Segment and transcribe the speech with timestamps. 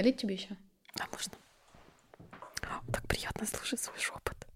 [0.00, 0.56] Налить тебе еще?
[0.98, 1.34] А можно?
[2.90, 4.46] Так приятно слушать свой шепот.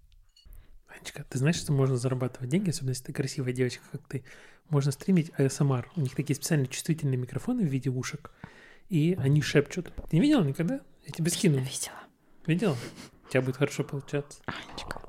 [0.88, 4.24] Анечка, ты знаешь, что можно зарабатывать деньги, особенно если ты красивая девочка, как ты?
[4.70, 5.84] Можно стримить ASMR.
[5.96, 8.30] У них такие специальные чувствительные микрофоны в виде ушек,
[8.88, 9.92] и они шепчут.
[10.08, 10.80] Ты не видела никогда?
[11.04, 11.58] Я тебе скину.
[11.58, 12.00] Видела.
[12.46, 12.76] Видела?
[13.26, 14.40] У тебя будет хорошо получаться.
[14.46, 15.02] Анечка.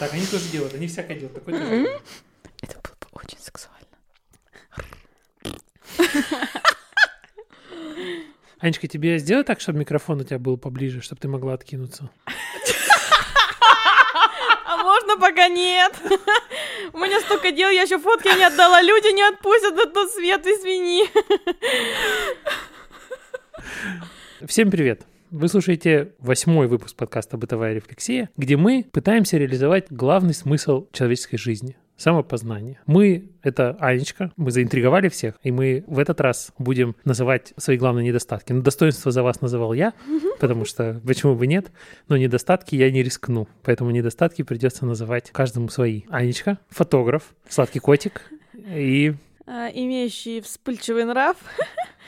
[0.00, 1.36] Так, они тоже делают, они всякое делают.
[1.36, 2.02] Такое делают.
[2.62, 3.86] Это было бы очень сексуально.
[8.60, 12.10] Анечка, тебе сделать так, чтобы микрофон у тебя был поближе, чтобы ты могла откинуться?
[14.66, 15.92] А можно пока нет?
[16.92, 18.82] У меня столько дел, я еще фотки не отдала.
[18.82, 21.06] Люди не отпустят этот свет, извини.
[24.46, 25.06] Всем привет!
[25.30, 31.76] Вы слушаете восьмой выпуск подкаста «Бытовая рефлексия», где мы пытаемся реализовать главный смысл человеческой жизни—
[32.00, 32.80] самопознание.
[32.86, 38.06] Мы— это Анечка, мы заинтриговали всех, и мы в этот раз будем называть свои главные
[38.08, 38.52] недостатки.
[38.52, 39.92] Но достоинства за вас называл я,
[40.40, 41.70] потому что почему бы нет,
[42.08, 46.02] но недостатки я не рискну, поэтому недостатки придется называть каждому свои.
[46.08, 48.22] Анечка— фотограф, сладкий котик
[48.54, 49.14] и
[49.46, 51.36] А, Имеющий вспыльчивый нрав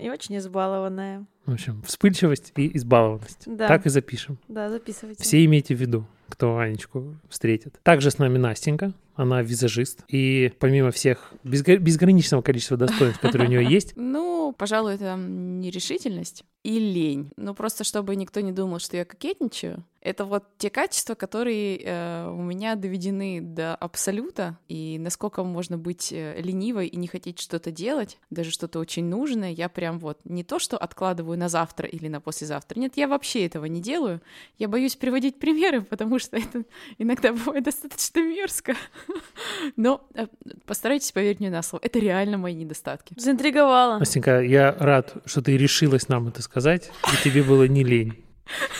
[0.00, 1.24] и очень избалованная.
[1.46, 3.42] В общем, вспыльчивость и избалованность.
[3.46, 3.68] Да.
[3.68, 4.38] Так и запишем.
[4.48, 5.22] Да, записывайте.
[5.22, 7.78] Все имейте в виду, кто Анечку встретит.
[7.82, 10.04] Также с нами Настенька, она визажист.
[10.08, 16.44] И помимо всех безго- безграничного количества достоинств, которые у нее есть, Ну, пожалуй, это нерешительность
[16.62, 17.30] и лень.
[17.36, 19.82] Ну, просто чтобы никто не думал, что я кокетничаю.
[20.08, 24.56] Это вот те качества, которые э, у меня доведены до абсолюта.
[24.66, 29.50] И насколько можно быть э, ленивой и не хотеть что-то делать, даже что-то очень нужное,
[29.50, 32.80] я прям вот не то, что откладываю на завтра или на послезавтра.
[32.80, 34.22] Нет, я вообще этого не делаю.
[34.56, 36.64] Я боюсь приводить примеры, потому что это
[36.96, 38.76] иногда бывает достаточно мерзко.
[39.76, 40.26] Но э,
[40.64, 41.82] постарайтесь поверить мне на слово.
[41.84, 43.12] Это реально мои недостатки.
[43.18, 43.98] Заинтриговала.
[43.98, 48.24] Настенька, я рад, что ты решилась нам это сказать, и тебе было не лень.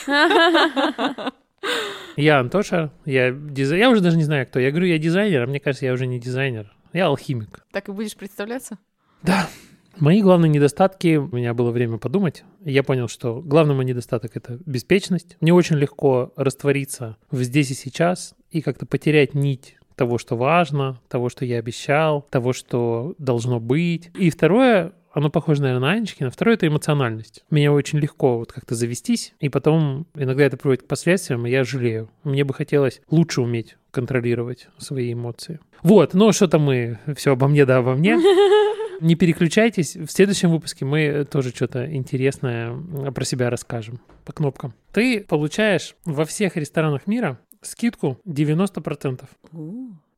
[2.15, 3.85] Я Антоша, я дизайнер.
[3.85, 4.59] Я уже даже не знаю, кто.
[4.59, 6.73] Я говорю, я дизайнер, а мне кажется, я уже не дизайнер.
[6.91, 7.65] Я алхимик.
[7.71, 8.77] Так и будешь представляться?
[9.21, 9.47] Да.
[9.97, 14.59] Мои главные недостатки, у меня было время подумать, я понял, что главный мой недостаток— это
[14.65, 15.35] беспечность.
[15.41, 21.01] Мне очень легко раствориться в здесь и сейчас и как-то потерять нить того, что важно,
[21.09, 24.09] того, что я обещал, того, что должно быть.
[24.17, 26.29] И второе, оно похоже, наверное, на Анечкина.
[26.29, 27.43] Второе— это эмоциональность.
[27.49, 31.63] Меня очень легко вот как-то завестись, и потом иногда это приводит к последствиям, и я
[31.63, 32.09] жалею.
[32.23, 35.59] Мне бы хотелось лучше уметь контролировать свои эмоции.
[35.81, 38.17] Вот, ну что-то мы все обо мне, да обо мне.
[39.01, 39.95] Не переключайтесь.
[39.95, 42.75] В следующем выпуске мы тоже что-то интересное
[43.11, 44.73] про себя расскажем по кнопкам.
[44.91, 49.23] Ты получаешь во всех ресторанах мира скидку 90%.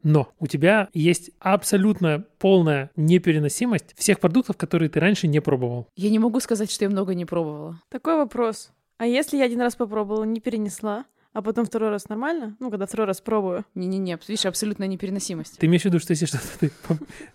[0.03, 5.87] Но у тебя есть абсолютно полная непереносимость всех продуктов, которые ты раньше не пробовал.
[5.95, 7.79] Я не могу сказать, что я много не пробовала.
[7.89, 8.71] Такой вопрос.
[8.97, 12.55] А если я один раз попробовала, не перенесла, а потом второй раз нормально?
[12.59, 13.63] Ну, когда второй раз пробую.
[13.75, 15.57] Не-не-не, видишь, абсолютная непереносимость.
[15.57, 16.71] Ты имеешь в виду, что если что-то ты...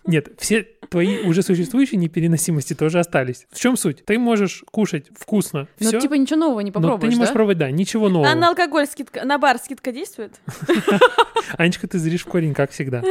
[0.05, 3.47] Нет, все твои уже существующие непереносимости тоже остались.
[3.51, 4.05] В чем суть?
[4.05, 7.29] Ты можешь кушать вкусно Ну, все, типа ничего нового не но ты попробуешь, не можешь
[7.29, 7.33] да?
[7.33, 8.29] пробовать, да, ничего нового.
[8.31, 10.39] А на алкоголь скидка, на бар скидка действует?
[11.57, 13.03] Анечка, ты зришь в корень, как всегда.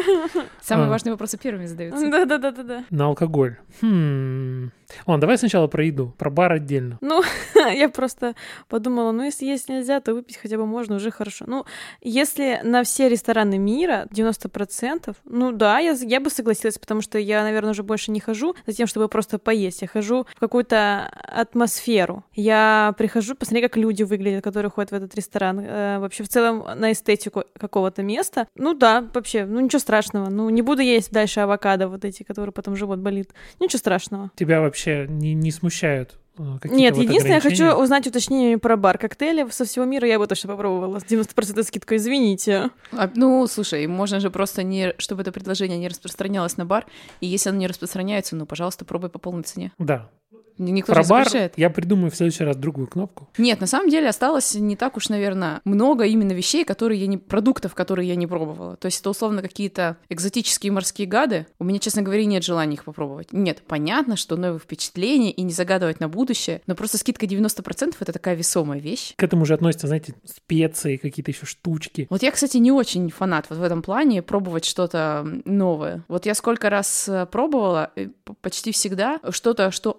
[0.63, 0.91] Самые А.
[0.91, 2.09] важные вопросы первыми задаются.
[2.11, 2.85] Да-да-да-да-да.
[2.91, 3.57] На алкоголь.
[3.81, 4.71] Хм.
[5.07, 6.99] Ладно, давай сначала про еду, про бар отдельно.
[7.01, 7.23] Ну,
[7.73, 8.35] я просто
[8.69, 11.45] подумала, ну, если есть нельзя, то выпить хотя бы можно, уже хорошо.
[11.49, 11.65] Ну,
[12.01, 17.43] если на все рестораны мира 90%, ну да, я, я бы согласилась, потому что я,
[17.43, 19.83] наверное, уже больше не хожу за тем, чтобы просто поесть.
[19.83, 22.25] Я хожу в какую-то атмосферу.
[22.35, 25.61] Я прихожу, посмотри, как люди выглядят, которые ходят в этот ресторан.
[25.61, 28.47] Э, вообще, в целом, на эстетику какого-то места.
[28.55, 30.31] Ну да, вообще, ну ничего страшного.
[30.31, 33.31] Ну, не буду есть дальше авокадо вот эти, которые потом живот болит.
[33.61, 34.31] Ничего страшного.
[34.37, 38.77] Тебя вообще не, не смущают э, какие-то Нет, вот единственное, я хочу узнать уточнение про
[38.77, 38.99] бар.
[38.99, 41.01] Коктейли со всего мира я бы точно попробовала.
[41.01, 42.71] С 90% скидкой, извините.
[42.93, 46.87] А, ну, слушай, можно же просто не, чтобы это предложение не распространялось на бар,
[47.21, 49.73] и если оно не распространяется, ну, пожалуйста, пробуй по полной цене.
[49.79, 50.11] Да.
[50.59, 51.55] Никто Про не бар запрещает.
[51.57, 53.29] я придумаю в следующий раз другую кнопку.
[53.39, 57.19] Нет, на самом деле осталось не так уж, наверное, много именно вещей, которые я не...
[57.19, 58.77] продуктов, которые я не пробовала.
[58.77, 61.47] То есть это условно какие-то экзотические морские гады.
[61.59, 63.33] У меня, честно говоря, нет желания их попробовать.
[63.33, 68.13] Нет, понятно, что новые впечатления и не загадывать на будущее, но просто скидка 90%— это
[68.13, 69.15] такая весомая вещь.
[69.17, 72.07] К этому же относятся, знаете, специи, какие-то еще штучки.
[72.11, 76.05] Вот я, кстати, не очень фанат вот в этом плане пробовать что-то новое.
[76.09, 78.09] Вот я сколько раз э, пробовала, э,
[78.41, 79.95] почти всегда что-то, что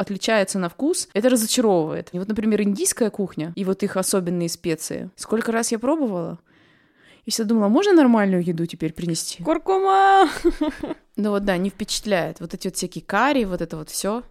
[0.48, 2.10] отличается на вкус, это разочаровывает.
[2.14, 5.10] И вот, например, индийская кухня и вот их особенные специи.
[5.16, 6.40] Сколько раз я пробовала,
[7.28, 9.44] И всегда думала, можно нормальную еду теперь принести?
[9.44, 10.30] Куркума!
[11.20, 12.40] Ну вот да, не впечатляет.
[12.40, 14.22] Вот эти вот всякие карри, вот это вот все.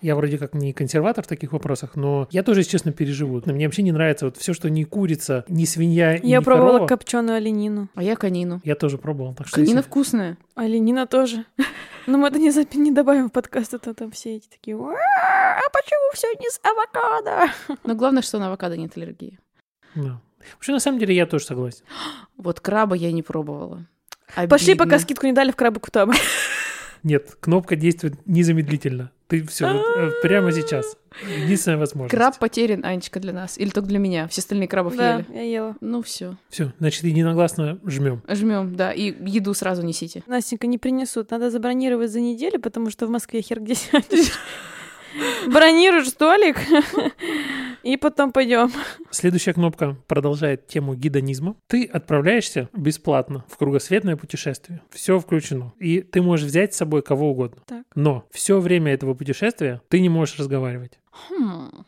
[0.00, 3.42] Я вроде как не консерватор в таких вопросах, но я тоже, если честно, переживу.
[3.46, 6.72] Мне вообще не нравится вот все, что не курица, не свинья и Я не пробовала
[6.74, 6.86] корова.
[6.86, 7.88] копченую оленину.
[7.96, 8.60] А я конину.
[8.62, 9.34] Я тоже пробовал.
[9.34, 10.38] Так что Конина если- вкусная.
[10.54, 11.46] Оленина тоже.
[12.06, 14.76] Но мы это не, запи- не добавим в подкаст, а то там все эти такие,
[14.76, 17.52] «Уа, а почему все не с авокадо?
[17.82, 19.40] Но главное, что на авокадо нет аллергии.
[19.96, 20.20] Да.
[20.54, 21.84] Вообще, на самом деле, я тоже согласен.
[22.36, 23.86] Вот краба я не пробовала.
[24.48, 24.84] Пошли, Обидно.
[24.84, 26.14] пока скидку не дали в крабы кутаба.
[27.02, 29.10] Нет, кнопка действует незамедлительно.
[29.28, 29.82] Ты все
[30.22, 30.96] прямо сейчас.
[31.42, 32.14] Единственная возможность.
[32.14, 33.58] Краб потерян, Анечка, для нас.
[33.58, 34.26] Или только для меня.
[34.28, 35.26] Все остальные крабов Да, ели.
[35.34, 35.76] я ела.
[35.80, 36.36] Ну все.
[36.48, 38.22] Все, значит, единогласно жмем.
[38.26, 38.92] Жмем, да.
[38.92, 40.22] И еду сразу несите.
[40.26, 41.30] Настенька, не принесут.
[41.30, 44.32] Надо забронировать за неделю, потому что в Москве хер где сядешь.
[45.46, 46.56] Бронируешь столик,
[47.84, 48.72] и потом пойдем.
[49.10, 51.56] Следующая кнопка продолжает тему гидонизма.
[51.66, 54.80] Ты отправляешься бесплатно в кругосветное путешествие.
[54.90, 55.72] Все включено.
[55.78, 57.62] И ты можешь взять с собой кого угодно.
[57.66, 57.84] Так.
[57.94, 60.98] Но все время этого путешествия ты не можешь разговаривать.
[61.28, 61.84] Хм.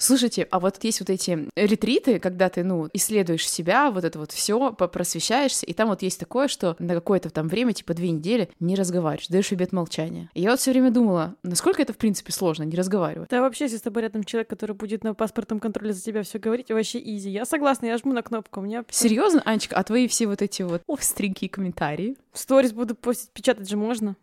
[0.00, 4.32] Слушайте, а вот есть вот эти ретриты, когда ты, ну, исследуешь себя, вот это вот
[4.32, 8.48] все, просвещаешься, и там вот есть такое, что на какое-то там время, типа две недели,
[8.60, 10.30] не разговариваешь, даешь обет молчания.
[10.32, 13.28] И я вот все время думала, насколько это, в принципе, сложно, не разговаривать.
[13.28, 16.38] Да вообще, если с тобой рядом человек, который будет на паспортном контроле за тебя все
[16.38, 17.28] говорить, вообще изи.
[17.28, 18.60] Я согласна, я жму на кнопку.
[18.60, 22.16] У меня Серьезно, Анечка, а твои все вот эти вот остренькие комментарии?
[22.32, 24.16] в сторис буду постить, печатать же можно.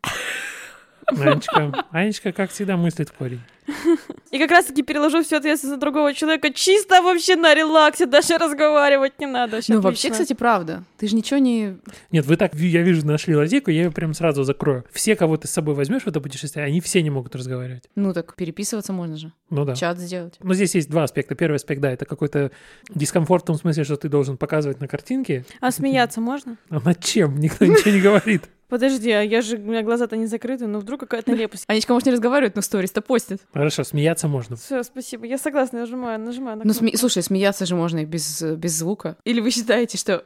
[1.06, 3.42] Анечка, Анечка, как всегда, мыслит корень.
[4.32, 9.20] И как раз-таки переложу всю ответственность на другого человека чисто вообще на релаксе, даже разговаривать
[9.20, 9.58] не надо.
[9.58, 10.84] Вообще ну, вообще, кстати, правда.
[10.98, 11.78] Ты же ничего не...
[12.12, 14.84] Нет, вы так, я вижу, нашли лазейку, я ее прям сразу закрою.
[14.92, 17.84] Все, кого ты с собой возьмешь в это путешествие, они все не могут разговаривать.
[17.96, 19.32] Ну, так переписываться можно же.
[19.50, 19.76] Ну да.
[19.76, 20.36] Чат сделать.
[20.42, 21.36] Но здесь есть два аспекта.
[21.36, 22.52] Первый аспект, да, это какой-то
[22.90, 25.46] дискомфорт в том смысле, что ты должен показывать на картинке.
[25.62, 26.58] А смеяться можно?
[26.70, 27.40] А над чем?
[27.40, 28.44] Никто ничего не говорит.
[28.70, 31.64] Подожди, а я же, у меня глаза-то не закрыты, но вдруг какая-то нелепость.
[31.68, 33.42] Анечка, может, не разговаривать, но сторис-то постит.
[33.54, 34.56] Хорошо, смеяться можно.
[34.56, 35.26] Все, спасибо.
[35.26, 38.78] Я согласна, я нажимаю, нажимаю на Ну, сме- слушай, смеяться же можно и без, без
[38.78, 39.18] звука.
[39.26, 40.24] Или вы считаете, что,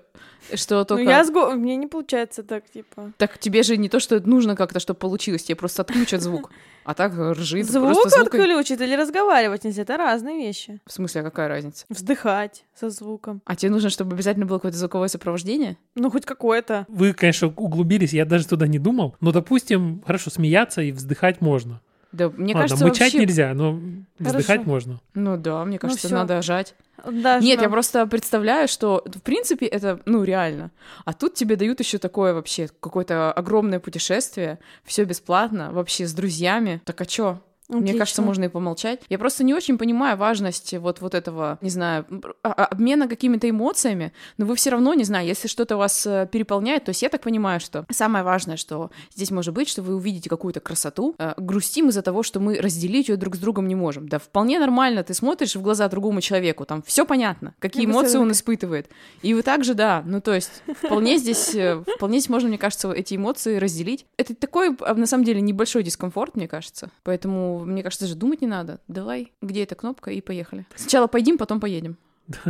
[0.53, 1.03] что Ну, только...
[1.03, 3.11] я с го- Мне не получается так, типа.
[3.17, 6.51] Так тебе же не то, что нужно как-то, чтобы получилось, тебе просто отключат звук.
[6.83, 8.33] А так ржит, Звук просто звук.
[8.33, 10.79] отключить или разговаривать нельзя, это разные вещи.
[10.87, 11.85] В смысле, а какая разница?
[11.89, 13.43] Вздыхать со звуком.
[13.45, 15.77] А тебе нужно, чтобы обязательно было какое-то звуковое сопровождение?
[15.93, 16.87] Ну, хоть какое-то.
[16.89, 19.15] Вы, конечно, углубились, я даже туда не думал.
[19.21, 21.81] Но, допустим, хорошо, смеяться и вздыхать можно.
[22.11, 23.19] Да, мне Ладно, кажется, мычать вообще...
[23.19, 23.79] нельзя, но
[24.19, 24.69] вздыхать Хорошо.
[24.69, 24.99] можно.
[25.13, 26.15] Ну да, мне кажется, всё.
[26.15, 26.75] надо жать.
[27.05, 27.71] Да, Нет, я жмём.
[27.71, 30.71] просто представляю, что в принципе это, ну, реально.
[31.05, 36.81] А тут тебе дают еще такое вообще, какое-то огромное путешествие, все бесплатно, вообще с друзьями.
[36.85, 37.39] Так а чё?
[37.71, 37.99] Мне Отлично.
[37.99, 39.01] кажется, можно и помолчать.
[39.09, 42.05] Я просто не очень понимаю важность вот, вот этого, не знаю,
[42.43, 46.27] а- а- обмена какими-то эмоциями, но вы все равно, не знаю, если что-то вас э,
[46.31, 49.95] переполняет, то есть я так понимаю, что самое важное, что здесь может быть, что вы
[49.95, 53.75] увидите какую-то красоту, э, грустим из-за того, что мы разделить ее друг с другом не
[53.75, 54.07] можем.
[54.09, 58.17] Да, вполне нормально, ты смотришь в глаза другому человеку, там все понятно, какие Я эмоции
[58.17, 58.89] он испытывает.
[59.21, 62.91] И вы также, да, ну то есть вполне здесь, э, вполне здесь можно, мне кажется,
[62.91, 64.05] эти эмоции разделить.
[64.17, 66.89] Это такой, на самом деле, небольшой дискомфорт, мне кажется.
[67.03, 68.79] Поэтому, мне кажется, даже думать не надо.
[68.87, 70.65] Давай, где эта кнопка, и поехали.
[70.75, 71.97] Сначала поедим, потом поедем.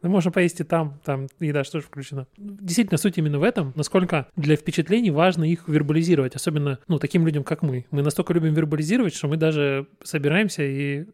[0.00, 2.28] Ну, можно поесть и там, там еда же тоже включена.
[2.36, 7.42] Действительно, суть именно в этом, насколько для впечатлений важно их вербализировать, особенно, ну, таким людям,
[7.42, 7.84] как мы.
[7.90, 11.06] Мы настолько любим вербализировать, что мы даже собираемся и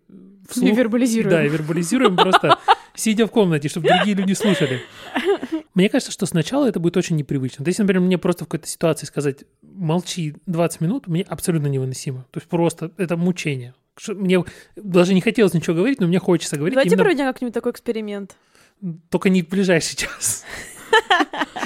[0.47, 0.69] вслух...
[0.69, 1.31] И вербализируем.
[1.31, 2.59] Да, и вербализируем просто,
[2.95, 4.83] сидя в комнате, чтобы другие люди слушали.
[5.75, 7.65] Мне кажется, что сначала это будет очень непривычно.
[7.65, 12.27] То есть, например, мне просто в какой-то ситуации сказать «молчи 20 минут» мне абсолютно невыносимо.
[12.31, 13.75] То есть просто это мучение.
[14.09, 14.45] Мне
[14.77, 16.75] даже не хотелось ничего говорить, но мне хочется говорить.
[16.75, 18.37] Давайте именно- проведем как-нибудь такой эксперимент.
[19.09, 20.45] только не в ближайший час.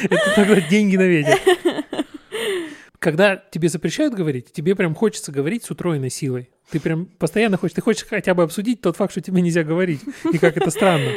[0.02, 1.38] Это тогда деньги на ветер.
[2.98, 6.50] Когда тебе запрещают говорить, тебе прям хочется говорить с утроенной силой.
[6.70, 10.00] Ты прям постоянно хочешь, ты хочешь хотя бы обсудить тот факт, что тебе нельзя говорить,
[10.32, 11.10] и как это странно.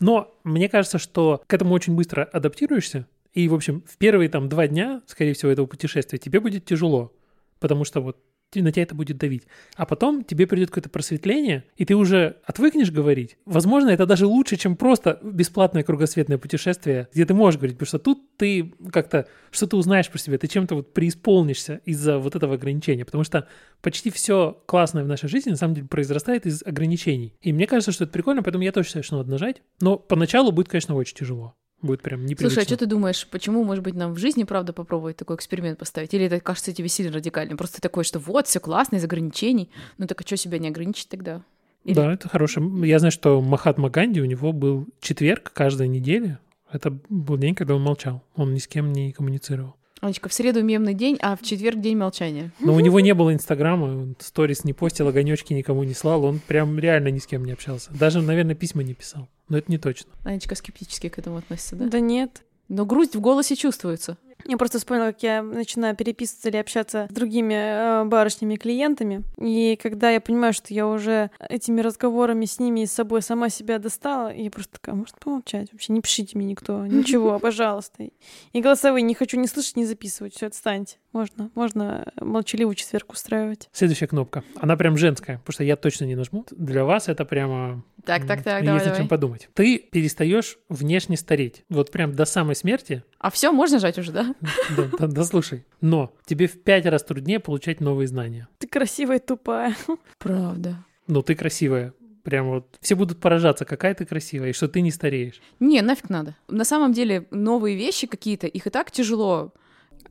[0.00, 4.48] Но мне кажется, что к этому очень быстро адаптируешься, и, в общем, в первые там
[4.48, 7.12] два дня, скорее всего, этого путешествия тебе будет тяжело,
[7.60, 8.18] потому что вот
[8.54, 9.44] на тебя это будет давить.
[9.76, 13.36] А потом тебе придет какое-то просветление, и ты уже отвыкнешь говорить.
[13.44, 17.98] Возможно, это даже лучше, чем просто бесплатное кругосветное путешествие, где ты можешь говорить, потому что
[17.98, 23.04] тут ты как-то что-то узнаешь про себя, ты чем-то вот преисполнишься из-за вот этого ограничения,
[23.04, 23.46] потому что
[23.82, 27.34] почти все классное в нашей жизни на самом деле произрастает из ограничений.
[27.40, 29.62] И мне кажется, что это прикольно, поэтому я считаю, что надо нажать.
[29.80, 31.54] Но поначалу будет, конечно, очень тяжело.
[31.82, 32.50] Будет прям непривычно.
[32.50, 35.78] Слушай, а что ты думаешь, почему, может быть, нам в жизни, правда, попробовать такой эксперимент
[35.78, 36.12] поставить?
[36.12, 37.56] Или это кажется тебе сильно радикальным?
[37.56, 39.70] Просто такое, что вот, все классно, из ограничений.
[39.96, 41.42] Ну так а что себя не ограничить тогда?
[41.84, 42.70] Или- Да, это хорошее.
[42.86, 46.38] Я знаю, что Махатма Ганди, у него был четверг каждой недели,
[46.72, 48.22] Это был день, когда он молчал.
[48.36, 49.74] Он ни с кем не коммуницировал.
[50.00, 52.52] Анечка, в среду мемный день, а в четверг день молчания.
[52.60, 56.24] Но у него не было Инстаграма, сторис не постил, огонечки никому не слал.
[56.24, 57.90] Он прям реально ни с кем не общался.
[57.92, 59.28] Даже, наверное, письма не писал.
[59.50, 60.10] Но это не точно.
[60.24, 61.86] Анечка скептически к этому относится, да?
[61.86, 62.42] Да нет.
[62.68, 64.16] Но грусть в голосе чувствуется.
[64.46, 69.22] Я просто вспомнила, как я начинаю переписываться или общаться с другими э, барышнями клиентами.
[69.38, 73.48] И когда я понимаю, что я уже этими разговорами с ними и с собой сама
[73.48, 75.72] себя достала, я просто такая, может помолчать?
[75.72, 78.04] Вообще не пишите мне никто, ничего, пожалуйста.
[78.52, 80.34] И голосовые не хочу ни слышать, ни записывать.
[80.34, 80.96] Все, отстаньте.
[81.12, 83.68] Можно, можно молчаливый четверг устраивать.
[83.72, 84.44] Следующая кнопка.
[84.56, 86.46] Она прям женская, потому что я точно не нажму.
[86.52, 87.82] Для вас это прямо...
[88.04, 89.48] Так, так, так, есть давай, о чем подумать.
[89.54, 91.64] Ты перестаешь внешне стареть.
[91.68, 93.02] Вот прям до самой смерти.
[93.18, 94.29] А все, можно жать уже, да?
[94.76, 95.64] Да, да, да, слушай.
[95.80, 98.48] Но тебе в пять раз труднее получать новые знания.
[98.58, 99.76] Ты красивая и тупая.
[100.18, 100.84] Правда.
[101.06, 101.94] Ну, ты красивая.
[102.22, 105.40] Прям вот все будут поражаться, какая ты красивая, и что ты не стареешь.
[105.58, 106.36] Не, нафиг надо.
[106.48, 109.52] На самом деле, новые вещи какие-то, их и так тяжело.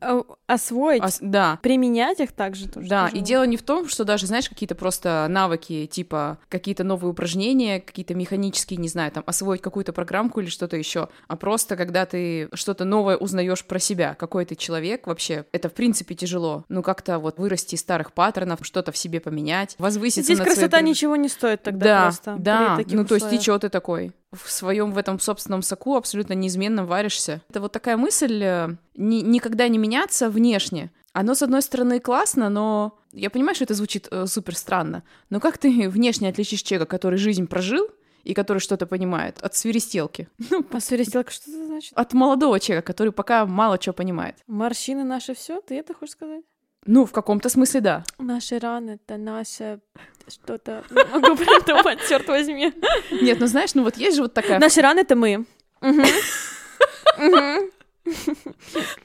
[0.00, 1.58] А, Освоить, ос- да.
[1.62, 3.24] применять их также тоже Да, и тяжело.
[3.26, 8.14] дело не в том, что даже, знаешь, какие-то просто навыки, типа какие-то новые упражнения, какие-то
[8.14, 12.84] механические, не знаю, там, освоить какую-то программку или что-то еще, а просто когда ты что-то
[12.84, 16.64] новое узнаешь про себя, какой ты человек вообще, это в принципе тяжело.
[16.68, 20.78] Ну, как-то вот вырасти из старых паттернов, что-то в себе поменять, возвыситься Здесь своей красота
[20.78, 22.36] пред- ничего не стоит тогда да, просто.
[22.38, 22.78] да.
[22.88, 23.42] Ну, то есть ты условиях.
[23.42, 24.12] чё ты такой?
[24.32, 27.40] В своем в этом собственном соку абсолютно неизменно варишься.
[27.50, 30.92] Это вот такая мысль э, ни- никогда не меняться внешне.
[31.12, 35.02] Оно, с одной стороны, классно, но я понимаю, что это звучит э, супер странно.
[35.30, 37.88] Но как ты внешне отличишь человека, который жизнь прожил
[38.22, 40.28] и который что-то понимает, от свиристелки?
[40.50, 41.92] Ну, А свиристелка что это значит?
[41.96, 44.36] от молодого человека, который пока мало чего понимает.
[44.46, 45.60] Морщины наши все?
[45.62, 46.44] Ты это хочешь сказать?
[46.86, 48.04] Ну, в каком-то смысле, да.
[48.18, 49.80] Наши раны это наше
[50.28, 50.84] что-то.
[50.90, 52.72] Не могу придумать, черт возьми.
[53.10, 54.58] Нет, ну знаешь, ну вот есть же вот такая...
[54.58, 55.44] Наши раны это мы.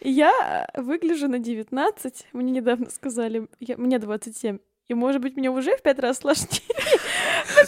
[0.02, 2.28] Я выгляжу на 19.
[2.34, 4.60] Мне недавно сказали, мне 27.
[4.88, 6.62] И, может быть, мне уже в пять раз сложнее.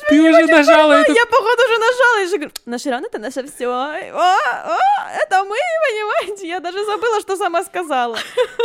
[0.10, 1.13] Ты уже нажала эту...
[1.13, 3.69] Я, походу, уже нажала и же говорю, наши раны это наше все.
[3.93, 6.48] это мы, понимаете?
[6.48, 8.17] Я даже забыла, что сама сказала.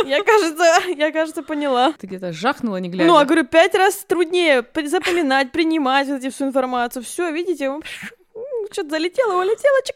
[0.05, 0.63] Я, кажется,
[0.95, 1.93] я, кажется, поняла.
[1.99, 3.07] Ты где-то жахнула, не глядя.
[3.07, 7.03] Ну, а говорю, пять раз труднее запоминать, принимать вот эти всю информацию.
[7.03, 7.69] Все, видите,
[8.71, 9.95] что-то залетело, улетело, чик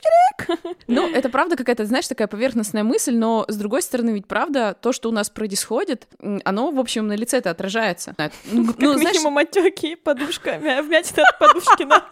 [0.88, 4.91] Ну, это правда какая-то, знаешь, такая поверхностная мысль, но с другой стороны, ведь правда, то,
[4.93, 6.07] что у нас происходит,
[6.43, 8.15] оно, в общем, на лице это отражается.
[8.51, 11.83] Ну, Как ну, знаешь, минимум отеки, подушка, мя- вмятина от подушки.
[11.83, 12.05] на-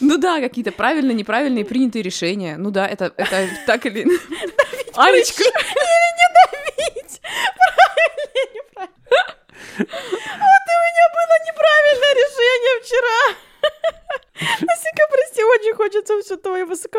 [0.00, 2.56] ну да, какие-то правильные, неправильные принятые решения.
[2.56, 4.02] Ну да, это, это так или...
[4.94, 5.42] Анечка!
[5.42, 7.20] Или не давить!
[7.20, 8.96] Правильно, неправильно.
[9.78, 13.18] Вот у меня было неправильное решение вчера.
[14.60, 16.36] Насика, прости, очень хочется всю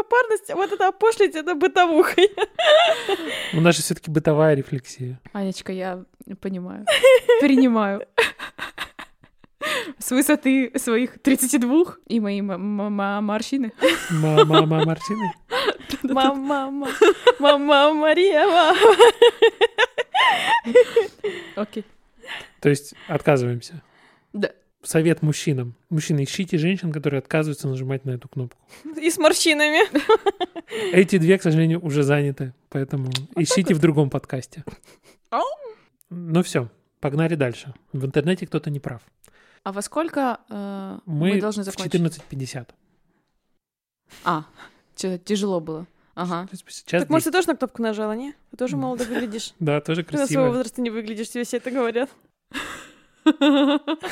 [0.08, 2.32] высокопарность, а вот это опошлить, это бытовухой.
[3.54, 5.20] У нас же все-таки бытовая рефлексия.
[5.34, 6.04] Анечка, я
[6.42, 6.86] понимаю.
[7.40, 8.06] Принимаю.
[9.98, 13.72] С высоты своих 32 и мои морщины.
[14.12, 14.46] Мама.
[16.04, 16.88] Мама, мама,
[17.40, 18.78] мама, Мария, мама.
[21.56, 21.86] Окей.
[22.60, 23.82] То есть отказываемся.
[24.34, 24.52] Да.
[24.84, 25.76] Совет мужчинам.
[25.90, 28.60] Мужчины, ищите женщин, которые отказываются нажимать на эту кнопку.
[29.02, 29.80] И с морщинами.
[30.94, 34.64] Эти две, к сожалению, уже заняты, поэтому ищите в другом подкасте.
[35.30, 35.44] Ау.
[36.10, 36.70] Ну все,
[37.00, 37.74] погнали дальше.
[37.92, 39.02] В интернете кто-то не прав.
[39.64, 41.96] А во сколько э, мы, Мы, должны в закончить?
[42.02, 42.70] 14.50.
[44.24, 44.46] А,
[44.96, 45.86] что-то тяжело было.
[46.16, 46.48] Ага.
[46.52, 48.34] Сейчас Так, может, ты тоже на кнопку нажала, не?
[48.52, 49.54] Ты тоже молодо выглядишь.
[49.60, 50.48] Да, тоже Ты на своего красиво.
[50.48, 52.10] возраста не выглядишь, тебе все это говорят.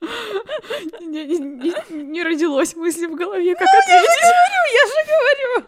[1.00, 4.22] Не, не- не- не родилось мысли в голове, как ответить.
[4.74, 5.66] Я же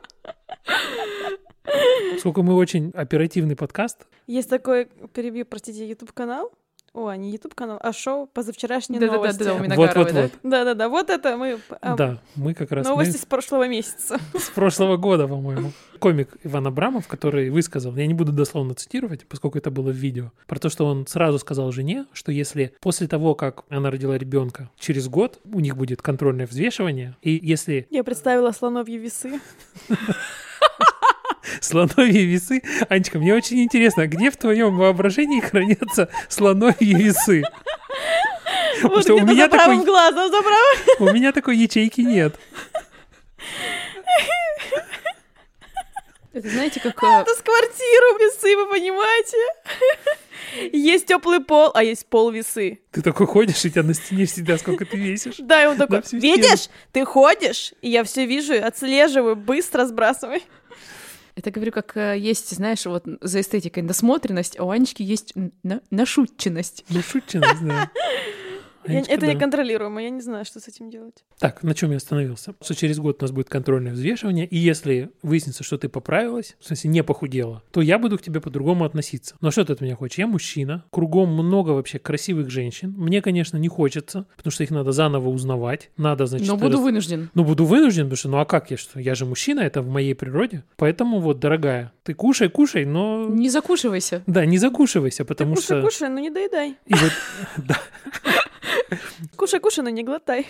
[0.74, 2.18] говорю!
[2.18, 4.06] Сколько мы очень оперативный подкаст.
[4.26, 6.52] Есть такой, перебью, простите, YouTube-канал.
[6.92, 9.42] О, не YouTube-канал, а шоу «Позавчерашние Да-да-да, новости».
[9.42, 10.22] да, у меня Миногаровой, да?
[10.22, 10.50] Вот-вот-вот.
[10.50, 11.58] Да-да-да, вот это мы...
[11.80, 14.18] а, Да, мы как раз мы Новости с прошлого месяца.
[14.38, 15.72] с прошлого года, по-моему.
[15.98, 20.32] Комик Иван Абрамов, который высказал, я не буду дословно цитировать, поскольку это было в видео,
[20.46, 24.70] про то, что он сразу сказал жене, что если после того, как она родила ребенка,
[24.78, 29.40] через год у них будет контрольное взвешивание, и если Я представила слоновьи весы.
[31.60, 32.62] слоновьи весы...
[32.88, 37.42] Анечка, мне очень интересно, где в твоем воображении хранятся слоновьи весы?
[38.82, 40.78] Вот что у меня за правым такой- глазом, за правым.
[41.00, 42.38] У меня такой ячейки нет.
[46.32, 47.02] Это знаете, как...
[47.02, 49.36] э, Это с квартиру весы, вы понимаете?
[50.72, 52.80] Есть теплый пол, а есть пол весы.
[52.92, 55.36] Ты такой ходишь, и тебя на стене всегда сколько ты весишь.
[55.38, 60.42] Да, и он такой, видишь, ты ходишь, и я все вижу, отслеживаю, быстро сбрасывай.
[61.38, 65.80] Это говорю, как э, есть, знаешь, вот за эстетикой насмотренность, а у Анечки есть на-
[65.90, 66.84] нашутченность.
[67.08, 67.90] Шутчинность, да.
[68.92, 69.32] Я- это да.
[69.34, 71.24] неконтролируемо, я не знаю, что с этим делать.
[71.38, 72.54] Так, на чем я остановился?
[72.62, 76.66] Что через год у нас будет контрольное взвешивание, и если выяснится, что ты поправилась, в
[76.66, 79.36] смысле не похудела, то я буду к тебе по-другому относиться.
[79.40, 80.18] Но что ты от меня хочешь?
[80.18, 82.94] Я мужчина, кругом много вообще красивых женщин.
[82.96, 85.90] Мне, конечно, не хочется, потому что их надо заново узнавать.
[85.96, 86.46] Надо, значит...
[86.48, 87.30] Но буду рас- вынужден.
[87.34, 89.00] Ну, буду вынужден, потому что, ну а как я что?
[89.00, 90.64] Я же мужчина, это в моей природе.
[90.76, 93.26] Поэтому вот, дорогая, ты кушай, кушай, но...
[93.28, 94.22] Не закушивайся.
[94.26, 95.82] Да, не закушивайся, потому Кушай, что...
[95.82, 96.76] кушай, ну не доедай.
[96.86, 97.12] И вот,
[97.58, 97.78] да,
[99.36, 100.46] Кушай, кушай, но не глотай.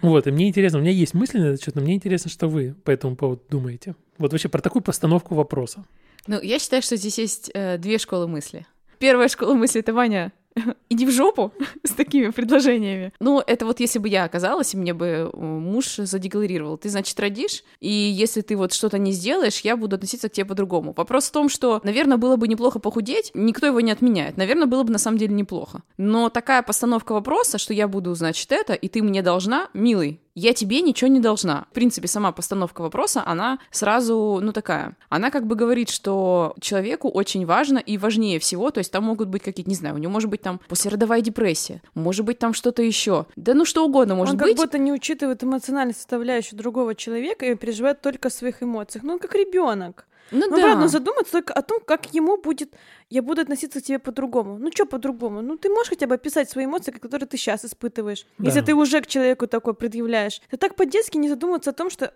[0.00, 2.48] Вот, и мне интересно, у меня есть мысли на этот счет, но мне интересно, что
[2.48, 3.94] вы по этому поводу думаете.
[4.18, 5.84] Вот вообще про такую постановку вопроса.
[6.26, 8.66] Ну, я считаю, что здесь есть э, две школы мысли.
[8.98, 10.32] Первая школа мысли— это Ваня,
[10.90, 11.52] иди в жопу
[11.84, 13.12] с такими предложениями.
[13.20, 17.18] Ну, это вот если бы я оказалась, и мне бы э, муж задекларировал, ты, значит,
[17.18, 20.92] родишь, и если ты вот что-то не сделаешь, я буду относиться к тебе по-другому.
[20.96, 24.36] Вопрос в том, что, наверное, было бы неплохо похудеть, никто его не отменяет.
[24.36, 25.82] Наверное, было бы на самом деле неплохо.
[25.96, 30.54] Но такая постановка вопроса, что я буду, значит, это, и ты мне должна, милый, я
[30.54, 31.66] тебе ничего не должна.
[31.70, 34.96] В принципе, сама постановка вопроса, она сразу, ну, такая.
[35.08, 39.28] Она как бы говорит, что человеку очень важно и важнее всего, то есть там могут
[39.28, 42.82] быть какие-то, не знаю, у него может быть там послеродовая депрессия, может быть там что-то
[42.82, 43.26] еще.
[43.36, 44.56] Да ну что угодно может он как быть.
[44.56, 49.04] будто не учитывает эмоциональную составляющую другого человека и переживает только о своих эмоциях.
[49.04, 50.06] Ну, он как ребенок.
[50.32, 50.62] Ну Ну, да.
[50.62, 52.74] правда, задуматься только о том, как ему будет,
[53.10, 54.58] я буду относиться к тебе по-другому.
[54.58, 55.42] Ну, что по-другому?
[55.42, 58.46] Ну, ты можешь хотя бы описать свои эмоции, которые ты сейчас испытываешь, Да.
[58.46, 60.40] если ты уже к человеку такой предъявляешь.
[60.50, 62.12] Ты так по-детски не задумываться о том, что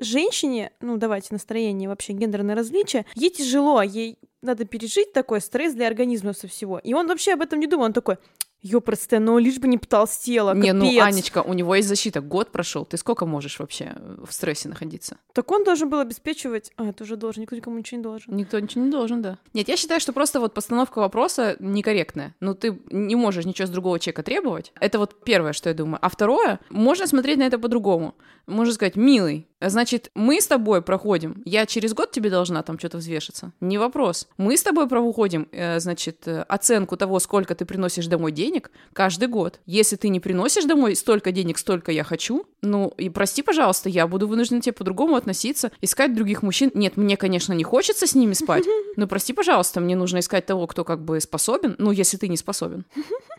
[0.00, 5.86] женщине, ну, давайте настроение, вообще гендерное различие, ей тяжело, ей надо пережить такой стресс для
[5.86, 6.78] организма со всего.
[6.78, 8.18] И он вообще об этом не думал, он такой,
[8.66, 11.02] ёпросте, ну, лишь бы не потолстела, Не, ну, капец».
[11.02, 12.20] Анечка, у него есть защита.
[12.20, 12.84] Год прошел.
[12.84, 13.94] Ты сколько можешь вообще
[14.24, 15.18] в стрессе находиться?
[15.32, 16.72] Так он должен был обеспечивать...
[16.76, 18.36] А, это уже должен, никто никому ничего не должен.
[18.36, 19.38] Никто ничего не должен, да.
[19.54, 22.34] Нет, я считаю, что просто вот постановка вопроса некорректная.
[22.40, 24.72] Ну, ты не можешь ничего с другого человека требовать.
[24.80, 25.98] Это вот первое, что я думаю.
[26.02, 28.14] А второе, можно смотреть на это по-другому.
[28.46, 32.98] Можно сказать, милый, значит, мы с тобой проходим, я через год тебе должна там что-то
[32.98, 33.52] взвешиваться.
[33.60, 34.28] Не вопрос.
[34.36, 39.28] Мы с тобой проходим, э, значит, э, оценку того, сколько ты приносишь домой денег каждый
[39.28, 39.60] год.
[39.66, 44.06] Если ты не приносишь домой столько денег, столько я хочу, ну, и прости, пожалуйста, я
[44.06, 46.70] буду вынуждена тебе по-другому относиться, искать других мужчин.
[46.74, 48.64] Нет, мне, конечно, не хочется с ними спать,
[48.96, 52.36] но прости, пожалуйста, мне нужно искать того, кто как бы способен, ну, если ты не
[52.36, 52.84] способен.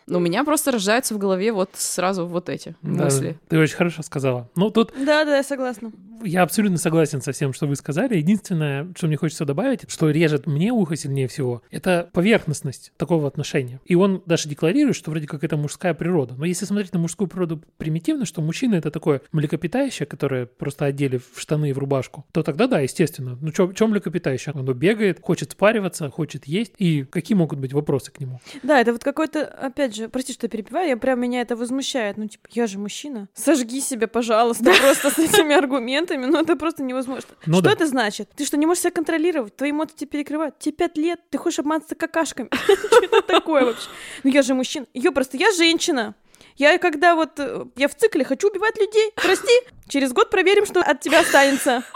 [0.06, 3.38] Но у меня просто рождаются в голове вот сразу вот эти Да, мысли.
[3.48, 4.48] ты очень хорошо сказала.
[4.56, 5.92] Ну, тут Да, да, я согласна.
[6.22, 8.16] Я абсолютно согласен со всем, что вы сказали.
[8.16, 13.80] Единственное, что мне хочется добавить, что режет мне ухо сильнее всего, это поверхностность такого отношения.
[13.84, 16.34] И он даже декларирует, что вроде как это мужская природа.
[16.36, 21.18] Но если смотреть на мужскую природу примитивно, что мужчина это такое млекопитающее, которое просто одели
[21.18, 23.38] в штаны и в рубашку, то тогда да, естественно.
[23.40, 24.52] Ну, что млекопитающее?
[24.54, 26.72] Оно бегает, хочет спариваться, хочет есть.
[26.78, 28.40] И какие могут быть вопросы к нему?
[28.62, 32.16] Да, это вот какой-то, опять же, прости, что я перебиваю, я прям меня это возмущает.
[32.16, 33.28] Ну, типа, я же мужчина.
[33.34, 36.07] Сожги себя, пожалуйста, просто с этими аргументами.
[36.16, 37.28] Ну, это просто невозможно.
[37.46, 37.72] Ну Что да.
[37.72, 38.30] это значит?
[38.36, 39.56] Ты что, не можешь себя контролировать?
[39.56, 40.58] Твои эмоции тебя перекрывают.
[40.58, 42.48] Тебе пять лет, ты хочешь обманываться какашками.
[42.86, 43.88] Что это такое вообще?
[44.24, 44.86] Ну, я же мужчина.
[44.94, 46.14] Ё, просто я женщина.
[46.56, 49.52] Я когда вот э, я в цикле хочу убивать людей, прости,
[49.88, 51.84] через год проверим, что от тебя останется.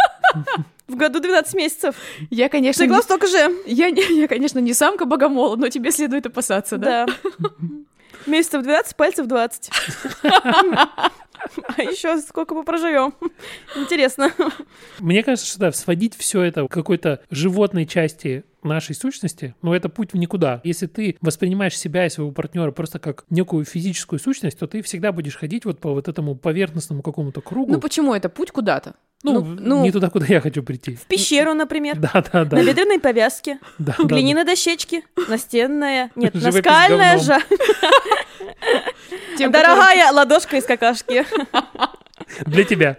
[0.89, 1.95] В году 12 месяцев.
[2.31, 3.39] Я, конечно, не, столько же.
[3.67, 7.07] я, не- я, конечно, не самка богомола, но тебе следует опасаться, да?
[7.07, 7.49] Да.
[8.27, 9.71] Месяцев 12, пальцев 20.
[11.77, 13.15] А еще сколько мы проживем?
[13.77, 14.33] Интересно.
[14.99, 19.89] Мне кажется, что да, сводить все это к какой-то животной части нашей сущности, но это
[19.89, 20.61] путь в никуда.
[20.65, 25.13] Если ты воспринимаешь себя и своего партнера просто как некую физическую сущность, то ты всегда
[25.13, 27.73] будешь ходить вот по вот этому поверхностному какому-то кругу.
[27.73, 28.95] Ну почему это путь куда-то?
[29.23, 30.97] Ну, ну, ну- не туда, куда я хочу прийти.
[30.97, 31.97] В пещеру, например.
[31.97, 32.57] Да, да, да.
[32.57, 34.05] На бедренной повязке, да, да, да.
[34.05, 37.19] глиняной дощечке, настенная, нет, Живопись наскальная.
[39.39, 41.25] Тем, Дорогая ладошка из какашки.
[42.47, 42.99] Для тебя.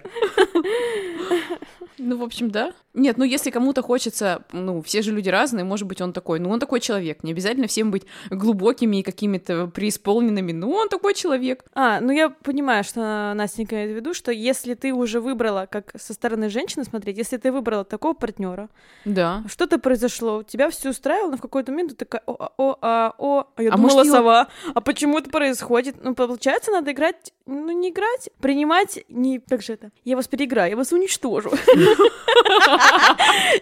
[1.97, 2.73] Ну, в общем, да.
[2.93, 6.49] Нет, ну если кому-то хочется, ну, все же люди разные, может быть, он такой, ну,
[6.51, 7.23] он такой человек.
[7.23, 11.63] Не обязательно всем быть глубокими и какими-то преисполненными, ну, он такой человек.
[11.73, 15.91] А, ну я понимаю, что Настенька имеет в виду, что если ты уже выбрала, как
[15.99, 18.69] со стороны женщины смотреть, если ты выбрала такого партнера,
[19.05, 19.43] Да.
[19.47, 23.13] что-то произошло, тебя все устраивало, но в какой-то момент ты такая, о, а, о, а,
[23.17, 25.95] о, а я А думала может, его- сова, а почему это происходит?
[26.03, 30.69] Ну, получается, надо играть, ну, не играть, принимать, не, как же это, я вас переиграю,
[30.71, 31.49] я вас уничтожу.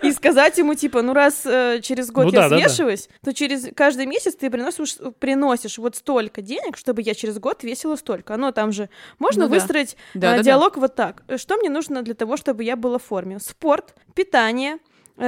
[0.04, 4.06] И сказать ему, типа, ну раз э, через год Ну я свешиваюсь, то через каждый
[4.06, 8.36] месяц ты приносишь, вот столько денег, чтобы я через год весила столько.
[8.36, 11.24] Оно там же можно Ну выстроить э, диалог вот так.
[11.38, 13.40] Что мне нужно для того, чтобы я была в форме?
[13.40, 14.78] Спорт, питание,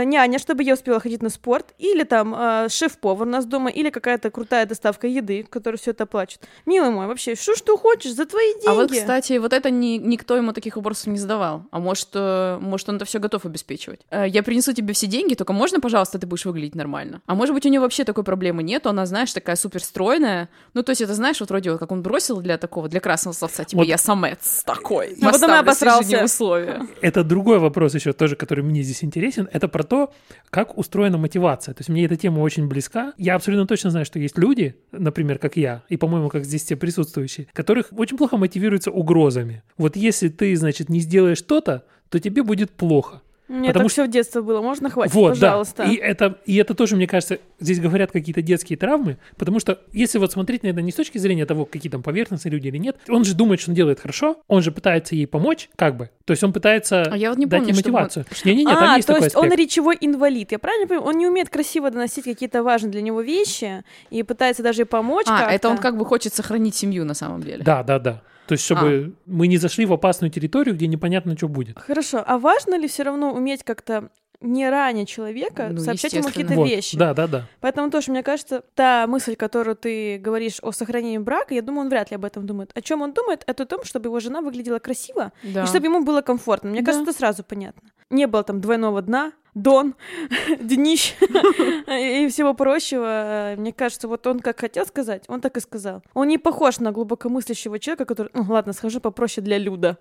[0.04, 3.90] няня, чтобы я успела ходить на спорт, или там э, шеф-повар у нас дома, или
[3.90, 6.48] какая-то крутая доставка еды, которая все это оплачивает.
[6.66, 8.68] Милый мой, вообще, что ж ты хочешь за твои деньги?
[8.68, 11.64] А вот, кстати, вот это ни- никто ему таких вопросов не задавал.
[11.72, 14.02] А может, э, может он это все готов обеспечивать.
[14.10, 17.22] Э, Я принесу тебе все деньги, только можно, пожалуйста, ты будешь выглядеть нормально.
[17.26, 20.50] А может быть, у нее вообще такой проблемы нет, она, знаешь, такая супер стройная.
[20.74, 23.34] Ну, то есть, это знаешь, вот вроде вот как он бросил для такого, для красного
[23.36, 23.88] словца, типа, Вот.
[23.88, 25.16] я самец такой.
[25.20, 26.24] Ну, потом и поставлю обосрался.
[26.26, 26.88] условия.
[27.02, 29.48] Это другой вопрос еще тоже, который мне здесь интересен.
[29.52, 30.13] Это про то,
[30.50, 31.74] как устроена мотивация.
[31.74, 33.13] То есть мне эта тема очень близка.
[33.17, 36.76] Я абсолютно точно знаю, что есть люди, например, как я, и, по-моему, как здесь все
[36.76, 39.63] присутствующие, которых очень плохо мотивируются угрозами.
[39.78, 43.22] Вот если ты, значит, не сделаешь что-то, то тебе будет плохо.
[43.48, 44.62] Мне потому так все в детстве было.
[44.62, 45.84] Можно хватит, вот, пожалуйста.
[45.84, 45.92] да.
[45.92, 50.18] И это, и это тоже, мне кажется, здесь говорят какие-то детские травмы, потому что если
[50.18, 52.98] вот смотреть на это не с точки зрения того, какие там поверхностные люди или нет,
[53.10, 56.10] он же думает, что он делает хорошо, он же пытается ей помочь, как бы.
[56.26, 58.26] То есть он пытается А я вот не дать помню, ей мотивацию.
[58.46, 59.60] Не-не-не, там а, есть то такой есть он аспект.
[59.60, 60.52] речевой инвалид.
[60.54, 61.08] Я правильно понимаю?
[61.10, 65.26] Он не умеет красиво доносить какие-то важные для него вещи и пытается даже ей помочь
[65.28, 65.54] А, как-то.
[65.56, 67.64] это он как бы хочет сохранить семью на самом деле.
[67.64, 68.22] Да, да, да.
[68.48, 69.22] То есть, чтобы А.
[69.26, 71.80] мы не зашли в опасную территорию, где непонятно, что будет.
[71.80, 74.10] Хорошо, а важно ли все равно уметь как-то
[74.42, 76.68] не ранее человека Ну, сообщать ему какие-то Вот.
[76.68, 76.98] вещи?
[76.98, 77.48] Да, да, да.
[77.62, 81.90] Поэтому тоже, мне кажется, та мысль, которую ты говоришь о сохранении брака, я думаю, он
[81.90, 82.72] вряд ли об этом думает.
[82.76, 85.64] О чем он думает, это о том, чтобы его жена выглядела красиво Да.
[85.64, 86.70] и чтобы ему было комфортно.
[86.72, 86.88] Мне Да.
[86.88, 87.90] кажется, это сразу понятно.
[88.10, 89.96] Не было там двойного дна, дон,
[90.60, 93.54] днищ и всего прочего.
[93.58, 96.04] Мне кажется, вот он как хотел сказать, он так и сказал.
[96.13, 98.30] Он не похож на глубокомыслящего человека, который...
[98.34, 99.98] Ну, ладно, скажу попроще для Люда.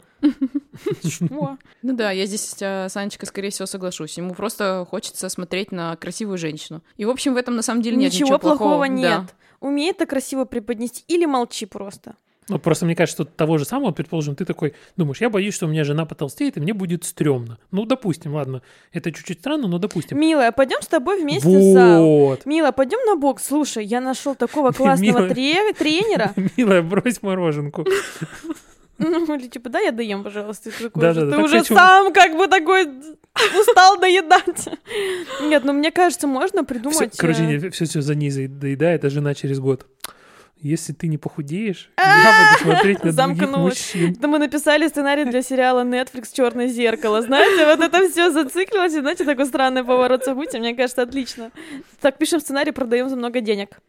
[1.31, 4.17] Ну да, я здесь э, с Анечкой, скорее всего, соглашусь.
[4.17, 6.83] Ему просто хочется смотреть на красивую женщину.
[6.97, 8.93] И, в общем, в этом на самом деле нет Ничего ничего, плохого Да.
[8.93, 9.35] нет.
[9.61, 12.17] Умей это красиво преподнести или молчи просто.
[12.49, 15.67] Ну, просто мне кажется, что того же самого, предположим, ты такой думаешь, я боюсь, что
[15.67, 17.59] у меня жена потолстеет, и мне будет стрёмно.
[17.71, 20.19] Ну, допустим, ладно, это чуть-чуть странно, но допустим.
[20.19, 22.05] Милая, пойдем с тобой вместе в зал.
[22.05, 22.45] Вот.
[22.47, 23.47] Мила, пойдем на бокс.
[23.47, 25.29] Слушай, я нашел такого классного Мила.
[25.29, 26.33] тре- тренера.
[26.57, 27.87] Милая, брось мороженку.
[28.99, 30.71] Ну, или типа, да, я доем, пожалуйста.
[30.71, 31.75] Ты такой Да, же, да, ты так уже хочу.
[31.75, 32.87] сам как бы такой
[33.61, 34.69] устал доедать.
[35.43, 37.17] Нет, ну мне кажется, можно придумать...
[37.17, 39.87] короче, э, все, все за ней доедает, а жена через год.
[40.63, 44.17] Если ты не похудеешь, я буду смотреть на других мужчин.
[44.21, 47.21] Да мы написали сценарий для сериала Netflix Черное зеркало.
[47.21, 50.61] Знаете, вот это все зациклилось, и знаете, такой странный поворот событий.
[50.61, 51.51] Мне кажется, отлично.
[52.01, 53.81] Так, пишем сценарий, продаем за много денег.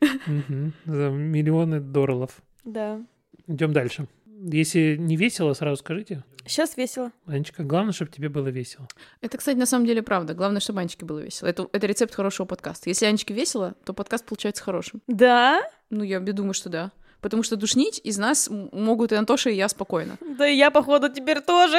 [0.86, 2.32] За миллионы долларов.
[2.64, 3.00] Да.
[3.48, 4.08] Идем дальше.
[4.52, 6.24] Если не весело, сразу скажите.
[6.46, 7.12] Сейчас весело.
[7.26, 8.88] Анечка, главное, чтобы тебе было весело.
[9.22, 10.34] Это, кстати, на самом деле правда.
[10.34, 11.48] Главное, чтобы Анечке было весело.
[11.48, 12.90] Это, это рецепт хорошего подкаста.
[12.90, 15.02] Если Анечке весело, то подкаст получается хорошим.
[15.08, 15.62] Да?
[15.90, 16.92] Ну, я думаю, что да.
[17.22, 20.18] Потому что душнить из нас могут и Антоша, и я спокойно.
[20.38, 21.78] Да и я, походу, теперь тоже.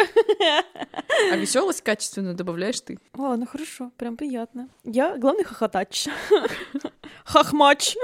[1.31, 2.99] А веселость качественно добавляешь ты.
[3.13, 4.71] Ладно, хорошо, прям приятно.
[4.85, 6.07] Я главный хохотач.
[7.27, 7.95] Хохмач.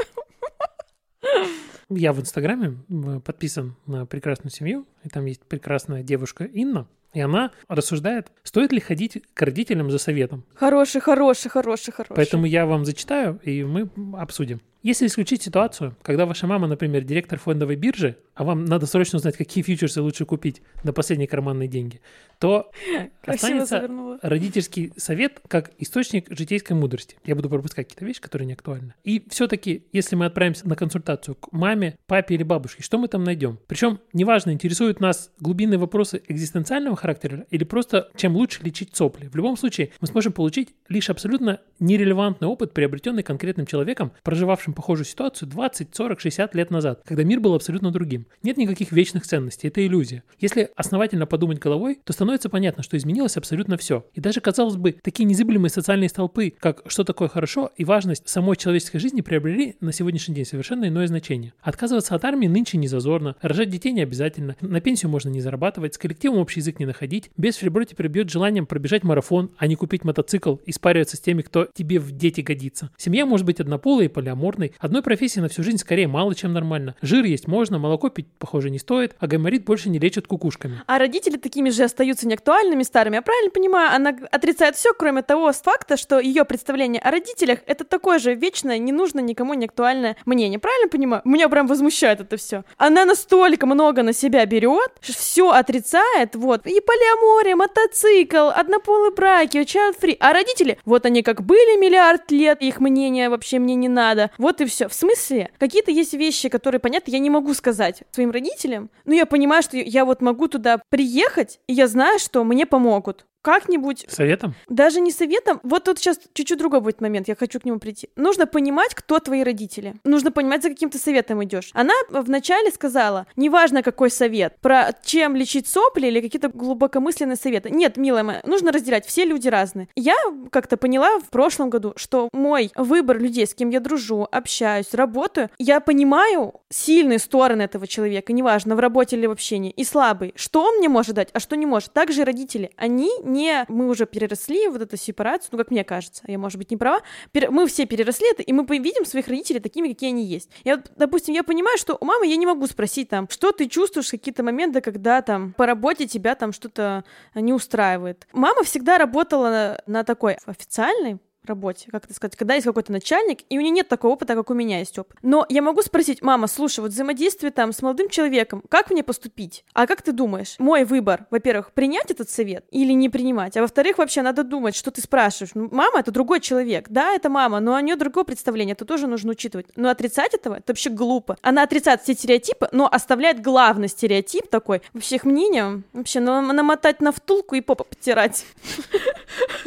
[1.88, 2.78] Я в Инстаграме
[3.24, 8.78] подписан на прекрасную семью, и там есть прекрасная девушка Инна, и она рассуждает, стоит ли
[8.78, 10.44] ходить к родителям за советом.
[10.54, 12.14] Хороший, хороший, хороший, хороший.
[12.14, 14.60] Поэтому я вам зачитаю, и мы обсудим.
[14.82, 19.36] Если исключить ситуацию, когда ваша мама, например, директор фондовой биржи, а вам надо срочно узнать,
[19.36, 22.00] какие фьючерсы лучше купить на последние карманные деньги,
[22.38, 22.70] то
[23.22, 24.18] Красиво останется завернула.
[24.22, 27.16] родительский совет как источник житейской мудрости.
[27.24, 28.94] Я буду пропускать какие-то вещи, которые не актуальны.
[29.04, 33.24] И все-таки, если мы отправимся на консультацию к маме, папе или бабушке, что мы там
[33.24, 33.58] найдем?
[33.66, 39.28] Причем, неважно, интересуют нас глубинные вопросы экзистенциального характера или просто чем лучше лечить сопли.
[39.28, 45.06] В любом случае, мы сможем получить лишь абсолютно нерелевантный опыт, приобретенный конкретным человеком, проживавшим похожую
[45.06, 48.26] ситуацию 20, 40, 60 лет назад, когда мир был абсолютно другим.
[48.42, 50.22] Нет никаких вечных ценностей, это иллюзия.
[50.38, 54.04] Если основательно подумать головой, то становится понятно, что изменилось абсолютно все.
[54.14, 58.56] И даже, казалось бы, такие незыблемые социальные столпы, как что такое хорошо и важность самой
[58.56, 61.52] человеческой жизни приобрели на сегодняшний день совершенно иное значение.
[61.60, 65.94] Отказываться от армии нынче не зазорно, рожать детей не обязательно, на пенсию можно не зарабатывать,
[65.94, 69.76] с коллективом общий язык не находить, без фрибро теперь бьет желанием пробежать марафон, а не
[69.76, 72.90] купить мотоцикл и спариваться с теми, кто тебе в дети годится.
[72.96, 74.59] Семья может быть однополой и полиаморной.
[74.78, 76.94] Одной профессии на всю жизнь скорее мало, чем нормально.
[77.02, 80.82] Жир есть можно, молоко пить, похоже, не стоит, а гайморит больше не лечат кукушками.
[80.86, 83.16] А родители такими же остаются неактуальными, старыми.
[83.16, 87.84] Я правильно понимаю, она отрицает все, кроме того факта, что ее представление о родителях это
[87.84, 90.58] такое же вечное, не нужно никому не актуальное мнение.
[90.58, 91.22] Правильно понимаю?
[91.24, 92.64] Меня прям возмущает это все.
[92.76, 96.66] Она настолько много на себя берет, все отрицает, вот.
[96.66, 100.16] И полиамория, мотоцикл, однополые браки, child free.
[100.20, 104.30] А родители, вот они как были миллиард лет, их мнение вообще мне не надо.
[104.38, 104.88] Вот и все.
[104.88, 105.50] В смысле?
[105.58, 109.76] Какие-то есть вещи, которые, понятно, я не могу сказать своим родителям, но я понимаю, что
[109.76, 114.06] я вот могу туда приехать, и я знаю, что мне помогут как-нибудь...
[114.08, 114.54] Советом?
[114.68, 115.60] Даже не советом.
[115.62, 118.10] Вот тут сейчас чуть-чуть другой будет момент, я хочу к нему прийти.
[118.16, 119.94] Нужно понимать, кто твои родители.
[120.04, 121.70] Нужно понимать, за каким то советом идешь.
[121.74, 127.70] Она вначале сказала, неважно какой совет, про чем лечить сопли или какие-то глубокомысленные советы.
[127.70, 129.88] Нет, милая моя, нужно разделять, все люди разные.
[129.96, 130.14] Я
[130.50, 135.50] как-то поняла в прошлом году, что мой выбор людей, с кем я дружу, общаюсь, работаю,
[135.58, 140.32] я понимаю сильные стороны этого человека, неважно, в работе или в общении, и слабые.
[140.36, 141.92] Что он мне может дать, а что не может.
[141.92, 142.70] Также и родители.
[142.76, 143.64] Они не...
[143.68, 147.00] Мы уже переросли вот эту сепарацию, ну, как мне кажется, я, может быть, не права.
[147.32, 147.50] Пер...
[147.50, 150.50] Мы все переросли это, и мы видим своих родителей такими, какие они есть.
[150.64, 153.68] Я, вот, допустим, я понимаю, что у мамы я не могу спросить там, что ты
[153.68, 158.26] чувствуешь какие-то моменты, когда там по работе тебя там что-то не устраивает.
[158.32, 163.58] Мама всегда работала на такой официальной работе, как это сказать, когда есть какой-то начальник, и
[163.58, 165.16] у нее нет такого опыта, как у меня есть опыт.
[165.22, 169.64] Но я могу спросить, мама, слушай, вот взаимодействие там с молодым человеком, как мне поступить?
[169.72, 170.56] А как ты думаешь?
[170.58, 174.90] Мой выбор, во-первых, принять этот совет или не принимать, а во-вторых, вообще надо думать, что
[174.90, 175.52] ты спрашиваешь.
[175.54, 179.06] Ну, мама— это другой человек, да, это мама, но у нее другое представление, это тоже
[179.06, 179.66] нужно учитывать.
[179.76, 181.36] Но отрицать этого— это вообще глупо.
[181.42, 187.12] Она отрицает все стереотипы, но оставляет главный стереотип такой, вообще их мнением, вообще намотать на
[187.12, 188.44] втулку и попа потирать.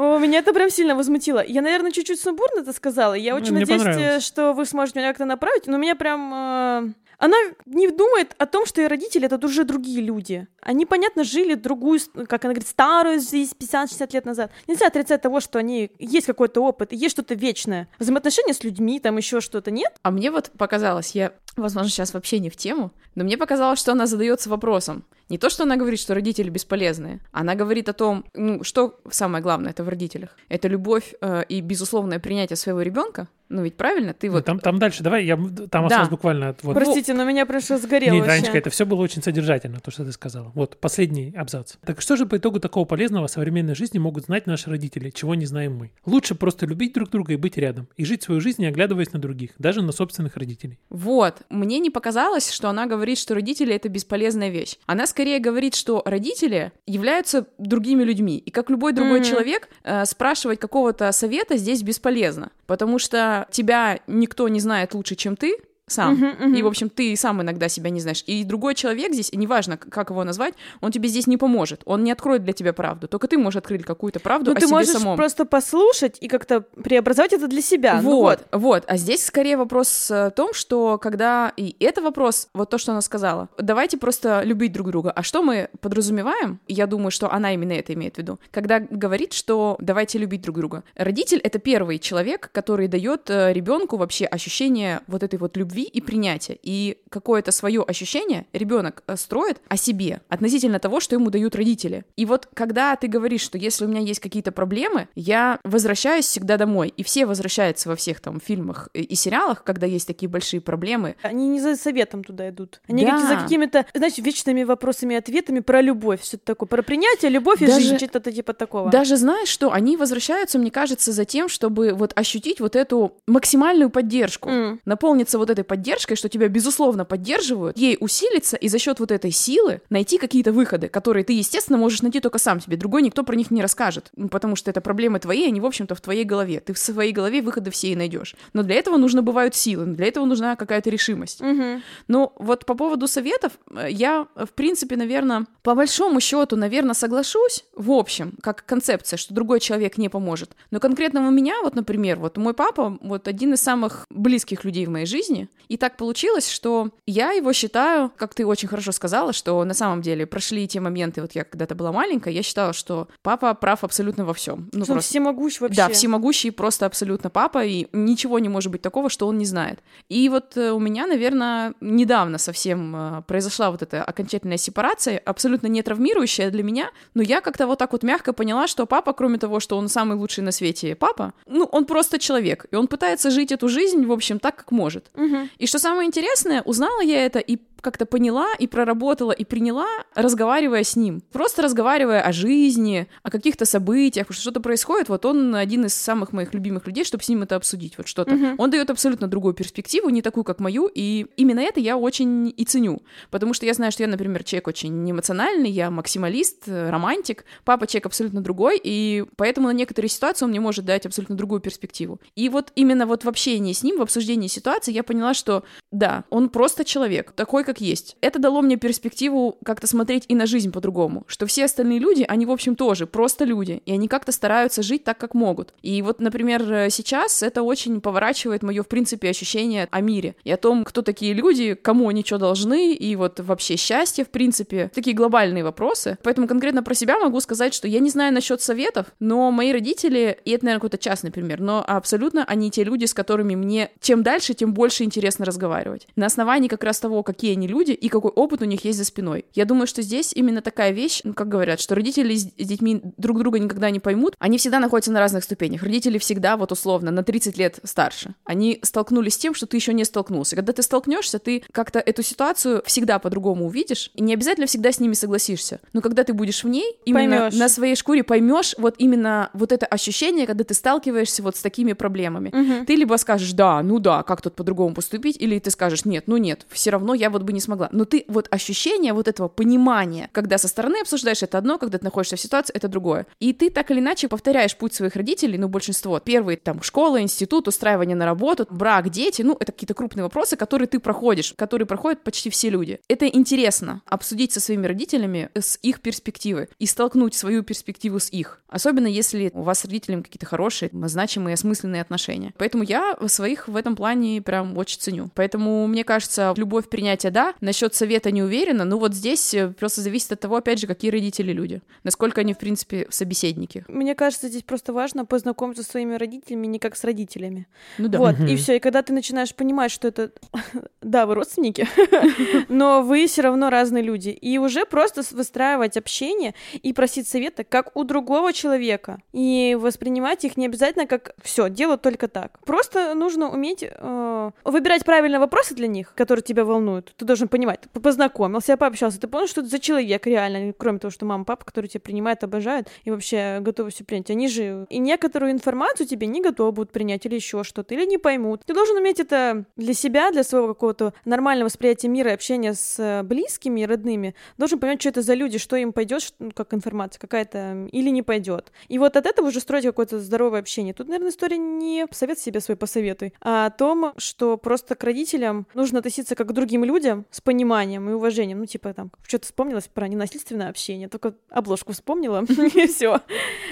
[0.00, 1.44] О, меня это прям сильно возмутило.
[1.46, 3.12] Я, наверное, чуть-чуть сумбурно это сказала.
[3.12, 6.94] Я очень Мне надеюсь, что вы сможете меня как-то направить, но меня прям...
[7.20, 10.48] Она не думает о том, что ее родители— это уже другие люди.
[10.62, 14.50] Они, понятно, жили другую, как она говорит, старую жизнь 50-60 лет назад.
[14.66, 17.88] Нельзя отрицать того, что они есть какой-то опыт, есть что-то вечное.
[17.98, 19.92] Взаимоотношения с людьми, там еще что-то нет.
[20.02, 23.92] А мне вот показалось, я, возможно, сейчас вообще не в тему, но мне показалось, что
[23.92, 25.04] она задается вопросом.
[25.28, 27.20] Не то, что она говорит, что родители бесполезные.
[27.32, 30.36] Она говорит о том, ну, что самое главное это в родителях.
[30.48, 33.28] Это любовь э, и безусловное принятие своего ребенка.
[33.50, 34.44] Ну ведь правильно, ты Ну, вот...
[34.44, 35.86] Там, там дальше, давай, я, там Да.
[35.86, 36.54] осталось буквально...
[36.62, 38.24] Вот, Простите, но меня просто сгорело Нет.
[38.26, 40.52] Танечка, это все было очень содержательно, то, что ты сказала.
[40.54, 41.74] Вот, последний абзац.
[41.84, 45.34] Так что же по итогу такого полезного в современной жизни могут знать наши родители, чего
[45.34, 45.90] не знаем мы?
[46.06, 49.18] Лучше просто любить друг друга и быть рядом, и жить свою жизнь, не оглядываясь на
[49.18, 50.78] других, даже на собственных родителей.
[50.88, 54.76] Вот, мне не показалось, что она говорит, что родители— это бесполезная вещь.
[54.86, 58.38] Она скорее говорит, что родители являются другими людьми.
[58.38, 59.28] И как любой другой Мгм.
[59.28, 62.50] человек, э, спрашивать какого-то совета здесь бесполезно.
[62.66, 65.56] Потому что тебя никто не знает лучше, чем ты,
[65.90, 66.14] сам.
[66.14, 66.54] Мгм, мгм.
[66.54, 68.22] И, в общем, ты сам иногда себя не знаешь.
[68.26, 71.82] И другой человек здесь, неважно, как его назвать, он тебе здесь не поможет.
[71.84, 73.08] Он не откроет для тебя правду.
[73.08, 75.16] Только ты можешь открыть какую-то правду Ну, о ты себе можешь самом.
[75.16, 78.00] просто послушать и как-то преобразовать это для себя.
[78.02, 78.84] Ну Вот, вот.
[78.86, 81.52] А здесь скорее вопрос э, в том, что когда...
[81.56, 83.48] И это вопрос, вот то, что она сказала.
[83.58, 85.10] Давайте просто любить друг друга.
[85.10, 86.60] А что мы подразумеваем?
[86.68, 88.38] Я думаю, что она именно это имеет в виду.
[88.50, 90.84] Когда говорит, что давайте любить друг друга.
[90.96, 96.58] Родитель— это первый человек, который дает ребенку вообще ощущение вот этой вот любви и принятия.
[96.62, 102.04] И какое-то свое ощущение ребенок э, строит о себе относительно того, что ему дают родители.
[102.16, 106.56] И вот когда ты говоришь, что если у меня есть какие-то проблемы, я возвращаюсь всегда
[106.56, 106.92] домой.
[106.96, 111.16] И все возвращаются во всех там фильмах и и сериалах, когда есть такие большие проблемы.
[111.22, 112.80] Они не за советом туда идут.
[112.88, 113.18] Они Да.
[113.18, 116.22] за какими-то, знаешь, вечными вопросами и ответами про любовь.
[116.24, 116.68] Что-то такое.
[116.68, 117.96] Про принятие, любовь и Даже- жизнь.
[117.98, 118.90] Что-то типа такого.
[118.90, 123.90] Даже знаешь что, они возвращаются, мне кажется, за тем, чтобы вот ощутить вот эту максимальную
[123.90, 124.48] поддержку.
[124.48, 124.80] М.
[124.84, 129.30] наполниться вот этой поддержкой, что тебя безусловно поддерживают, ей усилиться и за счет вот этой
[129.30, 132.76] силы найти какие-то выходы, которые ты, естественно, можешь найти только сам себе.
[132.76, 136.00] Другой никто про них не расскажет, потому что это проблемы твои, они, в общем-то, в
[136.00, 136.58] твоей голове.
[136.58, 138.34] Ты в своей голове выходы все и найдешь.
[138.52, 141.40] Но для этого нужно бывают силы, для этого нужна какая-то решимость.
[141.40, 141.84] Мгм.
[142.08, 146.94] Ну, вот по поводу советов, э, я, э, в принципе, наверное, по большому счету, наверное,
[146.94, 150.56] соглашусь, в общем, как концепция, что другой человек не поможет.
[150.72, 154.86] Но конкретно у меня, вот, например, вот мой папа, вот один из самых близких людей
[154.86, 159.32] в моей жизни, И так получилось, что я его считаю, как ты очень хорошо сказала,
[159.32, 163.08] что на самом деле прошли те моменты, вот я когда-то была маленькая, я считала, что
[163.22, 164.68] папа прав абсолютно во всем.
[164.72, 165.10] Ну, что просто...
[165.10, 165.76] всемогущ вообще.
[165.76, 169.80] Да, всемогущий просто абсолютно папа, и ничего не может быть такого, что он не знает.
[170.08, 175.66] И вот э, у меня, наверное, недавно совсем э, произошла вот эта окончательная сепарация, абсолютно
[175.66, 179.38] не травмирующая для меня, но я как-то вот так вот мягко поняла, что папа, кроме
[179.38, 183.30] того, что он самый лучший на свете папа, ну, он просто человек, и он пытается
[183.30, 185.10] жить эту жизнь, в общем, так, как может.
[185.14, 185.39] Угу.
[185.58, 190.84] И что самое интересное, узнала я это и как-то поняла и проработала и приняла, разговаривая
[190.84, 191.22] с ним.
[191.32, 195.08] Просто разговаривая о жизни, о каких-то событиях, что что-то происходит.
[195.08, 197.96] Вот он один из самых моих любимых людей, чтобы с ним это обсудить.
[197.96, 198.32] Вот что-то.
[198.32, 198.54] Uh-huh.
[198.58, 200.90] Он дает абсолютно другую перспективу, не такую, как мою.
[200.94, 203.02] И именно это я очень и ценю.
[203.30, 207.44] Потому что я знаю, что я, например, человек очень эмоциональный, я максималист, романтик.
[207.64, 208.80] Папа человек абсолютно другой.
[208.82, 212.20] И поэтому на некоторые ситуации он мне может дать абсолютно другую перспективу.
[212.34, 216.24] И вот именно вот в общении с ним, в обсуждении ситуации, я поняла, что да,
[216.30, 218.16] он просто человек, такой, как есть.
[218.20, 222.46] Это дало мне перспективу как-то смотреть и на жизнь по-другому, что все остальные люди, они,
[222.46, 225.72] в общем, тоже просто люди, и они как-то стараются жить так, как могут.
[225.82, 230.56] И вот, например, сейчас это очень поворачивает мое, в принципе, ощущение о мире и о
[230.56, 235.14] том, кто такие люди, кому они что должны, и вот вообще счастье, в принципе, такие
[235.14, 236.18] глобальные вопросы.
[236.22, 240.38] Поэтому конкретно про себя могу сказать, что я не знаю насчет советов, но мои родители,
[240.44, 244.22] и это, наверное, какой-то частный пример, но абсолютно они те люди, с которыми мне чем
[244.22, 246.08] дальше, тем больше интересно разговаривать.
[246.16, 249.04] На основании как раз того, какие они люди, и какой опыт у них есть за
[249.04, 249.44] спиной.
[249.52, 253.38] Я думаю, что здесь именно такая вещь, ну, как говорят, что родители с детьми друг
[253.38, 255.82] друга никогда не поймут, они всегда находятся на разных ступенях.
[255.82, 258.34] Родители всегда, вот условно, на 30 лет старше.
[258.44, 260.56] Они столкнулись с тем, что ты еще не столкнулся.
[260.56, 264.98] Когда ты столкнешься, ты как-то эту ситуацию всегда по-другому увидишь, и не обязательно всегда с
[264.98, 265.80] ними согласишься.
[265.92, 267.54] Но когда ты будешь в ней, именно поймёшь.
[267.54, 271.92] на своей шкуре поймешь вот именно вот это ощущение, когда ты сталкиваешься вот с такими
[271.92, 272.48] проблемами.
[272.48, 272.86] Угу.
[272.86, 276.38] Ты либо скажешь, да, ну да, как тут по-другому поступить, или ты скажешь, нет, ну
[276.38, 280.28] нет, все равно я вот бы не смогла но ты вот ощущение вот этого понимания,
[280.32, 283.26] когда со стороны обсуждаешь, это одно, когда ты находишься в ситуации, это другое.
[283.38, 286.18] И ты так или иначе повторяешь путь своих родителей, ну, большинство.
[286.20, 290.88] Первый, там, школа, институт, устраивание на работу, брак, дети, ну, это какие-то крупные вопросы, которые
[290.88, 293.00] ты проходишь, которые проходят почти все люди.
[293.08, 298.62] Это интересно, обсудить со своими родителями с их перспективы и столкнуть свою перспективу с их.
[298.68, 302.54] Особенно если у вас с родителями какие-то хорошие, значимые, осмысленные отношения.
[302.56, 305.30] Поэтому я своих в этом плане прям очень ценю.
[305.34, 310.00] Поэтому, мне кажется, любовь принятия, да, насчет совета не уверена, но вот здесь э, просто
[310.00, 313.84] зависит от того, опять же, какие родители люди, насколько они, в принципе, собеседники.
[313.88, 317.66] Мне кажется, здесь просто важно познакомиться со своими родителями не как с родителями.
[317.98, 318.18] Ну да.
[318.18, 318.76] Вот, и все.
[318.76, 320.32] И когда ты начинаешь понимать, что это...
[321.02, 321.88] да, вы родственники,
[322.68, 324.30] но вы все равно разные люди.
[324.30, 329.20] И уже просто выстраивать общение и просить совета как у другого человека.
[329.32, 332.58] И воспринимать их не обязательно как все, дело только так.
[332.64, 337.12] Просто нужно уметь э, выбирать правильные вопросы для них, которые тебя волнуют.
[337.16, 341.10] Ты должен понимать, понимать, познакомился, пообщался, ты понял, что это за человек реально, кроме того,
[341.10, 344.98] что мама, папа, которые тебя принимают, обожают и вообще готовы все принять, они же и
[344.98, 348.62] некоторую информацию тебе не готовы будут принять или еще что-то, или не поймут.
[348.64, 352.98] Ты должен уметь это для себя, для своего какого-то нормального восприятия мира и общения с
[352.98, 356.74] э, близкими и родными, должен понять, что это за люди, что им пойдет, ну, как
[356.74, 358.72] информация какая-то, или не пойдет.
[358.88, 360.94] И вот от этого уже строить какое-то здоровое общение.
[360.94, 365.66] Тут, наверное, история не совет себе свой посоветуй, а о том, что просто к родителям
[365.74, 368.60] нужно относиться как к другим людям с пониманием и уважением.
[368.60, 373.20] Ну, типа там, что-то вспомнилось про ненасильственное общение, только обложку вспомнила, и все.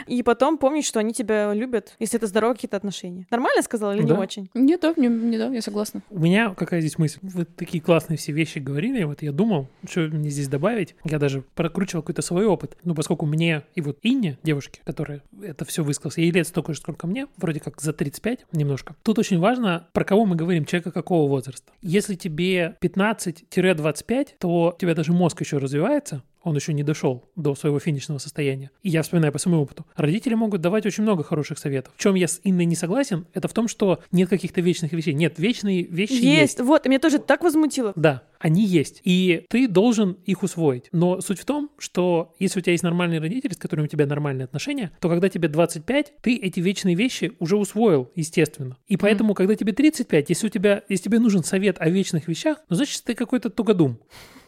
[0.06, 3.26] И потом помнить, что они тебя любят, если это здоровые какие-то отношения.
[3.30, 4.50] Нормально сказала или не очень?
[4.54, 6.02] Нет, да, не, не да, я согласна.
[6.10, 7.18] У меня какая здесь мысль?
[7.22, 10.94] Вы такие классные все вещи говорили, вот я думал, что мне здесь добавить.
[11.04, 12.76] Я даже прокручивал какой-то свой опыт.
[12.84, 16.80] Ну, поскольку мне и вот Инне, девушке, которая это все высказалась, ей лет столько же,
[16.80, 18.96] сколько мне, вроде как за 35 немножко.
[19.02, 21.72] Тут очень важно, про кого мы говорим, человека какого возраста.
[21.82, 23.37] Если тебе 15
[23.74, 28.18] 25, то у тебя даже мозг еще развивается, он еще не дошел до своего финишного
[28.18, 28.70] состояния.
[28.82, 29.86] И я вспоминаю по своему опыту.
[29.96, 31.92] Родители могут давать очень много хороших советов.
[31.96, 35.14] В чем я с Инной не согласен, это в том, что нет каких-то вечных вещей.
[35.14, 36.24] Нет, вечные вещи есть.
[36.24, 37.92] Есть, вот, меня тоже так возмутило.
[37.96, 39.00] Да, они есть.
[39.04, 40.88] И ты должен их усвоить.
[40.92, 44.06] Но суть в том, что если у тебя есть нормальные родители, с которыми у тебя
[44.06, 48.76] нормальные отношения, то когда тебе 25, ты эти вечные вещи уже усвоил, естественно.
[48.86, 49.36] И поэтому, mm.
[49.36, 53.02] когда тебе 35, если у тебя, если тебе нужен совет о вечных вещах, ну, значит,
[53.04, 53.98] ты какой-то тугодум.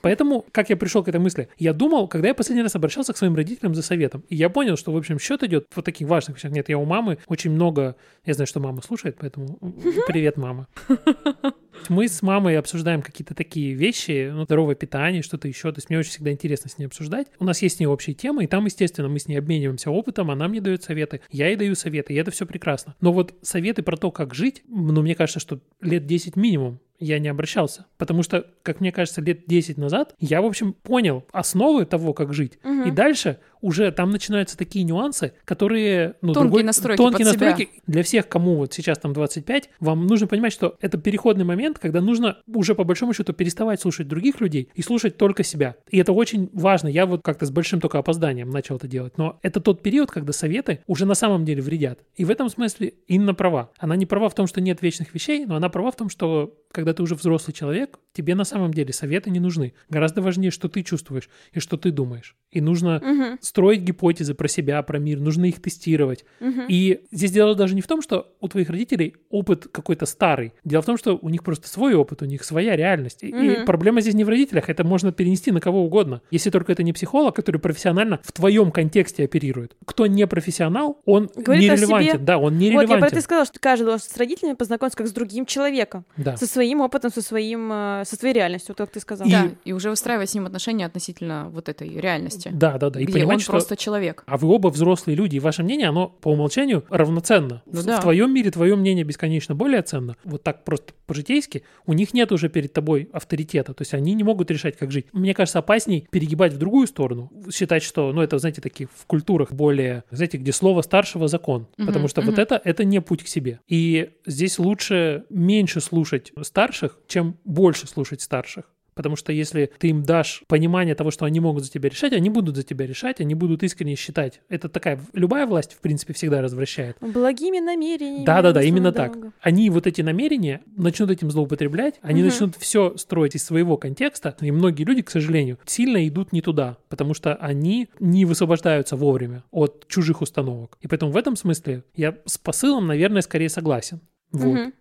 [0.03, 1.49] Поэтому, как я пришел к этой мысли?
[1.59, 4.77] Я думал, когда я последний раз обращался к своим родителям за советом, и я понял,
[4.77, 6.53] что, в общем, счет идет по таких важных вещах.
[6.53, 7.97] Нет, я у мамы очень много...
[8.25, 9.59] Я знаю, что мама слушает, поэтому
[10.07, 10.69] привет, мама.
[11.89, 15.73] Мы с мамой обсуждаем какие-то такие вещи, ну, здоровое питание, что-то еще.
[15.73, 17.29] То есть мне очень всегда интересно с ней обсуждать.
[17.39, 20.31] У нас есть с ней общие темы, и там, естественно, мы с ней обмениваемся опытом,
[20.31, 22.95] она мне дает советы, я ей даю советы, и это все прекрасно.
[23.01, 27.19] Но вот советы про то, как жить, ну, мне кажется, что лет 10 минимум я
[27.19, 27.87] не обращался.
[27.97, 32.33] Потому что, как мне кажется, лет 10 назад я, в общем, понял основы того, как
[32.33, 32.59] жить.
[32.63, 32.89] Мгм.
[32.89, 36.15] И дальше уже там начинаются такие нюансы, которые...
[36.23, 37.47] Ну, Тонкие другой- настройки Тонкие под себя.
[37.51, 37.83] настройки.
[37.87, 42.01] Для всех, кому вот сейчас там 25, вам нужно понимать, что это переходный момент, когда
[42.01, 45.77] нужно уже по большому счету переставать слушать других людей и слушать только себя.
[45.91, 46.89] И это очень важно.
[46.89, 49.19] Я вот как-то с большим только опозданием начал это делать.
[49.19, 52.01] Но это тот период, когда советы уже на самом деле вредят.
[52.17, 53.71] И в этом смысле Инна права.
[53.79, 56.55] Она не права в том, что нет вечных вещей, но она права в том, что
[56.73, 59.73] когда ты уже взрослый человек, тебе на самом деле советы не нужны.
[59.89, 62.37] Гораздо важнее, что ты чувствуешь и что ты думаешь.
[62.53, 63.39] И нужно Мгм.
[63.51, 66.25] Строить гипотезы про себя, про мир, нужно их тестировать.
[66.39, 66.67] Мгм.
[66.69, 70.53] И здесь дело даже не в том, что у твоих родителей опыт какой-то старый.
[70.65, 73.25] Дело в том, что у них просто свой опыт, у них своя реальность.
[73.25, 73.65] И, и Мгм.
[73.67, 76.23] проблема здесь не в родителях, это можно перенести на кого угодно.
[76.31, 79.75] Если только это не психолог, который профессионально в твоем контексте оперирует.
[79.85, 82.15] Кто не профессионал, он Говорит нерелевантен.
[82.15, 82.25] себе.
[82.25, 83.21] Да, он Вот я про это и нерелевантен.
[83.21, 86.37] сказала, что каждый должен с родителями познакомиться как с другим человеком, да.
[86.37, 89.27] со своим опытом, со своим, э, со своей реальностью, вот как ты сказала.
[89.29, 92.51] И- Да, и уже выстраивать с ним отношения относительно вот этой реальности.
[92.53, 93.01] Да, да, да.
[93.01, 94.23] И где понимать, он что просто человек.
[94.27, 97.63] А вы оба взрослые люди, и ваше мнение, оно по умолчанию равноценно.
[97.67, 97.99] Ну в, да.
[97.99, 100.17] в твоем мире твое мнение бесконечно более ценно.
[100.25, 101.65] Вот так просто по-житейски.
[101.87, 103.75] У них нет уже перед тобой авторитета.
[103.75, 105.07] То есть они не могут решать, как жить.
[105.13, 107.33] Мне кажется, опасней перегибать в другую сторону.
[107.53, 111.67] Считать, что, ну, это, знаете, такие в культурах более, знаете, где слово старшего закон.
[111.77, 112.41] Мгм, Потому что вот мгм.
[112.41, 113.61] это, это не путь к себе.
[113.69, 118.65] И здесь лучше меньше слушать старших, чем больше слушать старших.
[119.01, 122.29] Потому что если ты им дашь понимание того, что они могут за тебя решать, они
[122.29, 124.43] будут за тебя решать, они будут искренне считать.
[124.51, 126.99] Это такая, любая власть, в принципе, всегда развращает.
[127.01, 128.27] Благими намерениями.
[128.27, 129.13] Да-да-да, на именно слово так.
[129.13, 129.33] дорога.
[129.41, 132.29] Они вот эти намерения начнут этим злоупотреблять, они Мгм.
[132.29, 136.77] начнут все строить из своего контекста, и многие люди, к сожалению, сильно идут не туда,
[136.91, 140.77] потому что они не высвобождаются вовремя от чужих установок.
[140.83, 144.01] И поэтому в этом смысле я с посылом, наверное, скорее согласен.
[144.31, 144.59] Вот.
[144.59, 144.75] Мгм.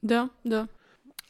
[0.00, 0.68] Да, да.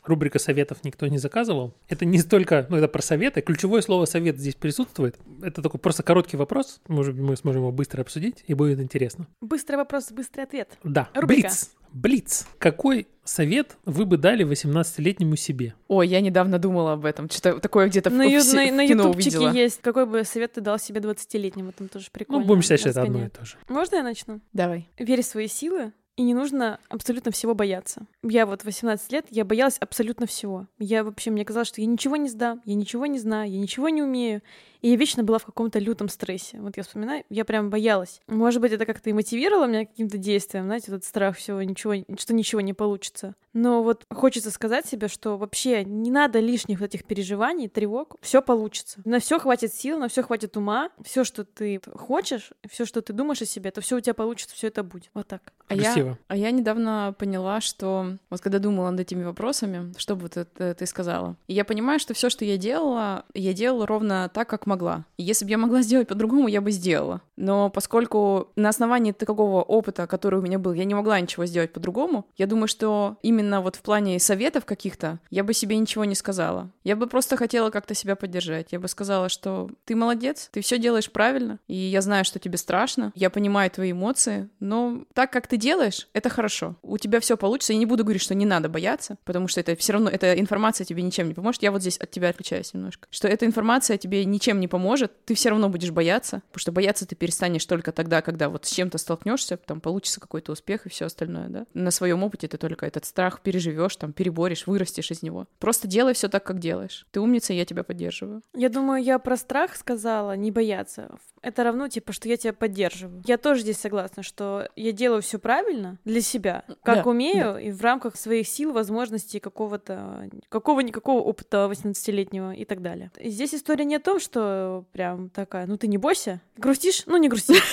[0.07, 1.75] Рубрика советов никто не заказывал.
[1.89, 3.41] Это не столько, ну это про советы.
[3.41, 5.17] Ключевое слово совет здесь присутствует.
[5.43, 6.81] Это такой просто короткий вопрос.
[6.89, 9.27] Может быть, мы сможем его быстро обсудить, и будет интересно.
[9.41, 10.71] Быстрый вопрос, быстрый ответ.
[10.85, 11.49] Да, Рубрика.
[11.49, 11.71] Блиц.
[11.93, 12.47] Блиц.
[12.59, 15.75] Какой совет вы бы дали 18-летнему себе?
[15.89, 17.31] Ой, я недавно думала об этом.
[17.31, 19.53] Что-то такое где-то в, На, ю- в, на, в на кино ютубчике увидела.
[19.55, 19.81] есть.
[19.81, 21.73] Какой бы совет ты дал себе 20-летнему?
[21.73, 22.43] Там тоже прикольно.
[22.43, 23.57] Ну, будем считать, что это одно и то же.
[23.69, 24.41] Можно я начну?
[24.53, 24.89] Давай.
[24.99, 28.07] Верь в свои силы, и не нужно абсолютно всего бояться.
[28.23, 30.67] Я вот 18 лет, я боялась абсолютно всего.
[30.79, 33.91] Я вообще, мне казалось, что я ничего не сдам, я ничего не знаю, я ничего
[33.91, 34.43] не умею.
[34.87, 36.61] И я вечно была в каком-то лютом стрессе.
[36.61, 38.21] Вот я вспоминаю, я прям боялась.
[38.29, 42.33] Может быть, это как-то и мотивировало меня каким-то действием, знаете, этот страх всего, ничего, что
[42.33, 43.35] ничего не получится.
[43.53, 48.15] Но вот хочется сказать себе, что вообще не надо лишних вот этих переживаний, тревог.
[48.21, 49.01] Все получится.
[49.05, 50.91] На все хватит сил, на все хватит ума.
[51.03, 54.55] Все, что ты хочешь, все, что ты думаешь о себе, то все у тебя получится,
[54.55, 55.11] все это будет.
[55.15, 55.43] Вот так.
[55.67, 56.17] А я, Красиво.
[56.29, 60.75] а я недавно поняла, что вот когда думала над этими вопросами, что бы ты, ты-
[60.75, 64.67] ты сказала, и я понимаю, что все, что я делала, я делала ровно так, как
[64.67, 64.76] могла.
[65.17, 67.23] И если бы я могла сделать по-другому, я бы сделала.
[67.37, 71.73] Но поскольку на основании такого опыта, который у меня был, я не могла ничего сделать
[71.73, 76.15] по-другому, я думаю, что именно вот в плане советов каких-то я бы себе ничего не
[76.15, 76.71] сказала.
[76.85, 78.69] Я бы просто хотела как-то себя поддержать.
[78.71, 82.59] Я бы сказала, что ты молодец, ты все делаешь правильно, и я знаю, что тебе
[82.59, 86.77] страшно, я понимаю твои эмоции, но так, как ты делаешь, это хорошо.
[86.83, 87.73] У тебя все получится.
[87.73, 90.85] Я не буду говорить, что не надо бояться, потому что это все равно, эта информация
[90.85, 91.63] тебе ничем не поможет.
[91.63, 93.09] Я вот здесь от тебя отличаюсь немножко.
[93.11, 97.07] Что эта информация тебе ничем не поможет, ты все равно будешь бояться, потому что бояться
[97.07, 101.07] ты перестанешь только тогда, когда вот с чем-то столкнешься, там получится какой-то успех и все
[101.07, 101.67] остальное, да.
[101.75, 105.47] На своем опыте ты только этот страх переживешь, там переборешь, вырастешь из него.
[105.59, 107.07] Просто делай все так, как делаешь.
[107.11, 108.43] Ты умница, я тебя поддерживаю.
[108.55, 111.19] Я думаю, я про страх сказала, не бояться.
[111.47, 113.23] Это равно, типа, что я тебя поддерживаю.
[113.25, 117.71] Я тоже здесь согласна, что я делаю все правильно для себя, как Да, умею, и
[117.71, 123.13] в рамках своих сил, возможностей, какого-то, какого-никакого опыта 18-летнего и так далее.
[123.21, 127.17] И здесь история не о том, что прям такая, ну ты не бойся, грустишь, ну
[127.17, 127.55] не грусти.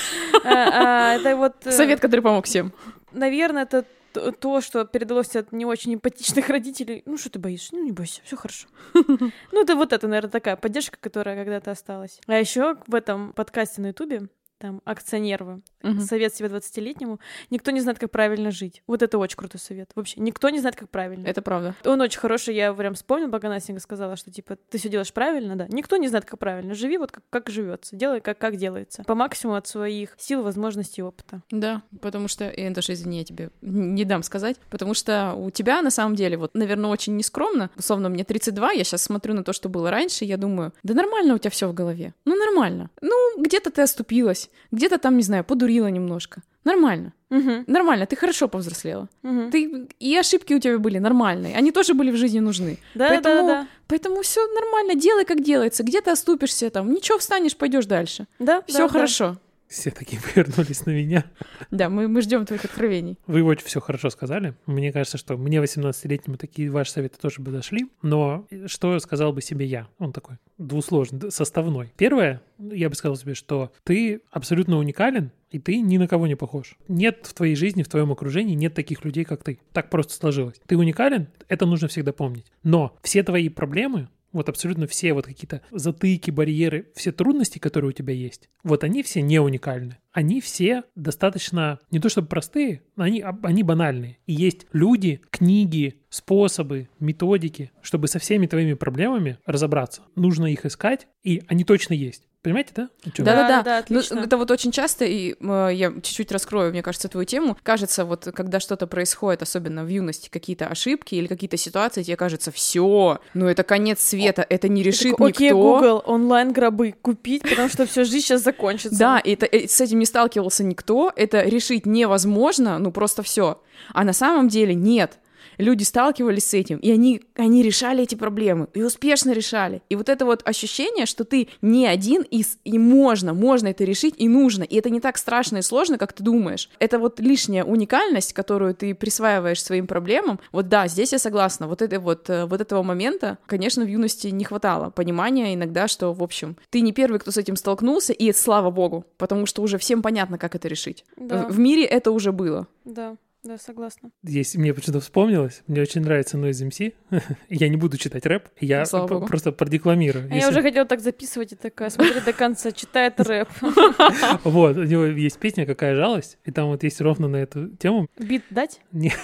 [0.46, 1.66] А, а, Это вот...
[1.66, 2.74] э, Совет, который помог всем.
[3.14, 7.04] Наверное, это то, что передалось от не очень эмпатичных родителей.
[7.06, 7.76] Ну, что ты боишься?
[7.76, 8.68] Ну, не бойся, все хорошо.
[9.52, 12.20] Ну, это вот это, наверное, такая поддержка, которая когда-то осталась.
[12.28, 14.28] А еще в этом подкасте на Ютубе
[14.64, 15.62] там акция нервы.
[15.82, 16.00] Мгм.
[16.00, 17.20] Совет себе 20-летнему.
[17.50, 18.82] Никто не знает, как правильно жить.
[18.88, 19.92] Вот это очень крутой совет.
[19.94, 21.28] Вообще, никто не знает, как правильно.
[21.28, 21.76] Это правда.
[21.84, 25.68] Он очень хороший, я прям вспомнил, Настенька сказала, что типа ты все делаешь правильно, да.
[25.68, 26.74] Никто не знает, как правильно.
[26.76, 29.04] Живи вот как, как живется, делай как, как делается.
[29.04, 31.42] По максимуму от своих сил, возможностей и опыта.
[31.52, 35.82] Да, потому что, и даже извини, я тебе не дам сказать, потому что у тебя
[35.82, 39.52] на самом деле, вот, наверное, очень нескромно, условно, мне 32, я сейчас смотрю на то,
[39.52, 43.42] что было раньше, я думаю, да нормально у тебя все в голове, ну нормально, ну
[43.42, 47.12] где-то ты оступилась, где-то там, не знаю, подурила немножко, Нормально.
[47.30, 49.10] Мгм, Нормально, ты хорошо повзрослела.
[49.24, 49.52] мгм.
[49.52, 51.56] Ты и ошибки у тебя были нормальные.
[51.58, 52.78] Они тоже были в жизни нужны.
[52.96, 53.68] Да, поэтому- да, да.
[53.88, 55.84] Поэтому все нормально, делай как делается.
[55.84, 58.28] Где ты оступишься там, ничего встанешь, пойдешь дальше.
[58.40, 59.38] Да, Все да, да.
[59.74, 61.26] Все такие повернулись на меня.
[61.72, 63.18] Да, мы, мы ждем твоих откровений.
[63.26, 64.54] Вы очень все хорошо сказали.
[64.68, 67.88] Мне кажется, что мне 18-летнему такие ваши советы тоже бы зашли.
[68.04, 69.88] Но что сказал бы себе я?
[69.98, 71.92] Он такой двусложный, составной.
[71.98, 76.36] Первое, я бы сказал себе, что ты абсолютно уникален, и ты ни на кого не
[76.36, 76.76] похож.
[76.88, 79.60] Нет в твоей жизни, в твоем окружении, нет таких людей, как ты.
[79.72, 80.62] Так просто сложилось.
[80.68, 82.46] Ты уникален, это нужно всегда помнить.
[82.62, 87.94] Но все твои проблемы, вот абсолютно все вот какие-то затыки, барьеры, все трудности, которые у
[87.94, 89.98] тебя есть, вот они все не уникальны.
[90.12, 94.18] Они все достаточно, не то чтобы простые, но они, они банальные.
[94.28, 100.04] И есть люди, книги, способы, методики, чтобы со всеми твоими проблемами разобраться.
[100.16, 102.28] Нужно их искать, и они точно есть.
[102.44, 102.90] Понимаете, да?
[103.06, 103.64] Да-да-да.
[103.64, 104.20] да, Ну, отлично.
[104.20, 107.58] это вот очень часто, и э, я чуть-чуть раскрою, мне кажется, твою тему.
[107.64, 112.52] Кажется, вот когда что-то происходит, особенно в юности, какие-то ошибки или какие-то ситуации, тебе кажется,
[112.52, 115.62] все, ну это конец света, это не решит такой, Окей, никто.
[115.62, 119.00] Google, онлайн-гробы купить, потому что всю жизнь сейчас закончится.
[119.00, 123.62] Да, и это, и с этим не сталкивался никто, это решить невозможно, ну просто все.
[123.94, 125.18] А на самом деле нет.
[125.58, 129.82] Люди сталкивались с этим, и они, они решали эти проблемы, и успешно решали.
[129.90, 134.16] И вот это вот ощущение, что ты не один, и, и можно, можно это решить,
[134.18, 134.64] и нужно.
[134.64, 136.70] И это не так страшно и сложно, как ты думаешь.
[136.80, 140.40] Это вот лишняя уникальность, которую ты присваиваешь своим проблемам.
[140.52, 141.68] Вот да, здесь я согласна.
[141.68, 146.14] Вот, это вот, э, вот этого момента, конечно, в юности не хватало понимания иногда, что,
[146.14, 149.78] в общем, ты не первый, кто с этим столкнулся, и слава богу, потому что уже
[149.78, 151.06] всем понятно, как это решить.
[151.18, 151.48] Да.
[151.48, 152.68] В мире это уже было.
[152.86, 154.12] Да, да, согласна.
[154.24, 156.94] Есть, мне почему-то вспомнилось, мне очень нравится Noise MC.
[157.50, 160.26] я не буду читать рэп, я Ну, просто продекламирую.
[160.26, 163.50] А я Если- уже хотела так записывать и такая, смотри до конца, читает рэп.
[164.44, 168.08] Вот, у него есть песня «Какая жалость», и там вот есть ровно на эту тему.
[168.18, 168.80] Бит дать?
[168.92, 169.18] Нет,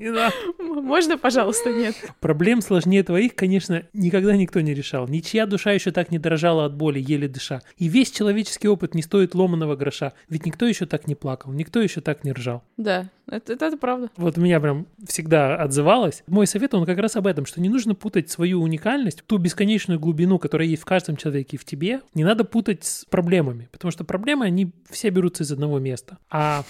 [0.00, 0.34] не надо.
[0.58, 1.94] Можно, пожалуйста, нет?
[2.20, 5.06] Проблем сложнее твоих, конечно, никогда никто не решал.
[5.06, 7.60] Ничья душа еще так не дрожала от боли, еле дыша.
[7.76, 10.14] И весь человеческий опыт не стоит ломаного гроша.
[10.28, 12.62] Ведь никто еще так не плакал, никто еще так не ржал.
[12.76, 14.10] Да, это, это, это правда.
[14.16, 16.24] Вот у меня прям всегда отзывалось.
[16.26, 20.00] Мой совет, он как раз об этом, что не нужно путать свою уникальность, ту бесконечную
[20.00, 23.92] глубину, которая есть в каждом человеке и в тебе, не надо путать с проблемами, потому
[23.92, 26.18] что проблемы, они все берутся из одного места.
[26.30, 26.64] А,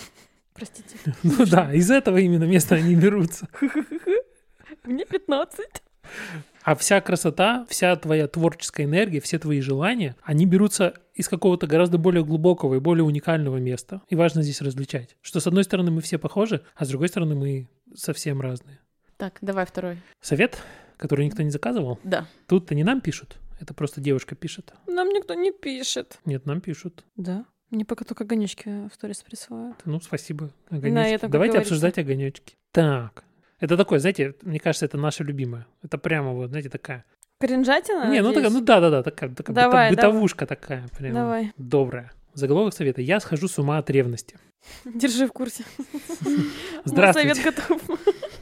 [0.60, 0.96] Простите.
[1.22, 3.48] ну да, из этого именно места они берутся.
[4.84, 5.66] Мне 15.
[6.62, 11.96] А вся красота, вся твоя творческая энергия, все твои желания, они берутся из какого-то гораздо
[11.96, 14.02] более глубокого и более уникального места.
[14.08, 17.34] И важно здесь различать, что с одной стороны мы все похожи, а с другой стороны
[17.34, 18.80] мы совсем разные.
[19.16, 19.96] Так, давай второй.
[20.20, 20.62] Совет,
[20.98, 22.26] который никто не заказывал, Да.
[22.46, 24.74] тут-то не нам пишут, это просто девушка пишет.
[24.86, 26.18] Нам никто не пишет.
[26.26, 27.04] Нет, нам пишут.
[27.16, 27.46] Да?
[27.70, 29.76] Мне пока только огонечки в сторис присылают.
[29.84, 30.50] Ну, спасибо.
[30.70, 31.18] Огонечки.
[31.18, 32.56] как Давайте обсуждать огонечки.
[32.72, 33.24] Так.
[33.60, 35.66] Это такое, знаете, мне кажется, это наша любимая.
[35.82, 37.04] Это прямо вот, знаете, такая.
[37.40, 38.10] Кринжатина?
[38.10, 41.52] не, ну такая, ну да, да, да, такая, такая Давай, бытовушка такая, прям Давай.
[41.56, 42.12] добрая.
[42.34, 43.00] Заголовок совета.
[43.00, 44.36] Я схожу с ума от ревности.
[44.84, 45.64] Держи в курсе.
[46.84, 47.34] Здравствуйте.
[47.34, 47.82] Совет готов.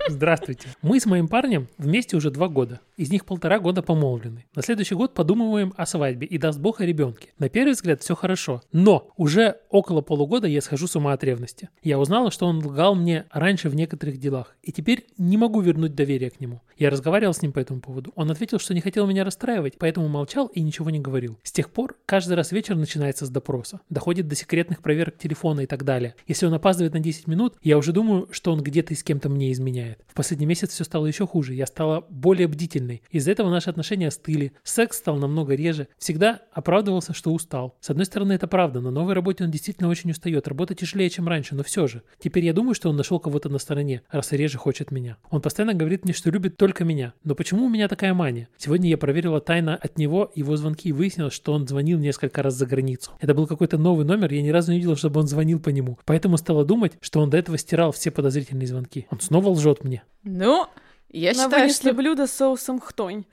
[0.09, 0.69] Здравствуйте.
[0.81, 2.81] Мы с моим парнем вместе уже два года.
[2.97, 4.47] Из них полтора года помолвлены.
[4.55, 7.29] На следующий год подумываем о свадьбе и даст бог о ребенке.
[7.39, 8.62] На первый взгляд все хорошо.
[8.73, 11.69] Но уже около полугода я схожу с ума от ревности.
[11.83, 14.57] Я узнала, что он лгал мне раньше в некоторых делах.
[14.62, 16.62] И теперь не могу вернуть доверие к нему.
[16.79, 18.12] Я разговаривал с ним по этому поводу.
[18.14, 21.39] Он ответил, что не хотел меня расстраивать, поэтому молчал и ничего не говорил.
[21.43, 23.81] С тех пор каждый раз вечер начинается с допроса.
[23.91, 26.08] Доходит до секретных проверок телефона и так далее.
[26.27, 29.29] Если он опаздывает на 10 минут, я уже думаю, что он где-то и с кем-то
[29.29, 30.01] мне изменяет.
[30.09, 31.55] В последний месяц все стало еще хуже.
[31.55, 33.03] Я стала более бдительной.
[33.11, 34.53] Из-за этого наши отношения остыли.
[34.63, 35.89] Секс стал намного реже.
[35.99, 37.77] Всегда оправдывался, что устал.
[37.81, 38.81] С одной стороны, это правда.
[38.81, 40.49] На новой работе он действительно очень устает.
[40.49, 42.03] Работа тяжелее, чем раньше, но все же.
[42.19, 45.17] Теперь я думаю, что он нашел кого-то на стороне, раз реже хочет меня.
[45.31, 47.13] Он постоянно говорит мне, что любит только меня.
[47.25, 48.49] Но почему у меня такая мания?
[48.57, 52.55] Сегодня я проверила тайно от него его звонки и выяснилось, что он звонил несколько раз
[52.55, 53.13] за границу.
[53.21, 55.97] Это был какой-то новый номер, я ни разу не видел, чтобы он звонил по нему.
[56.05, 59.07] Поэтому стала думать, что он до этого стирал все подозрительные звонки.
[59.11, 60.03] Он снова лжет мне.
[60.24, 60.66] Ну,
[61.11, 61.92] я На считаю, что...
[61.92, 63.24] блюдо с соусом хтонь.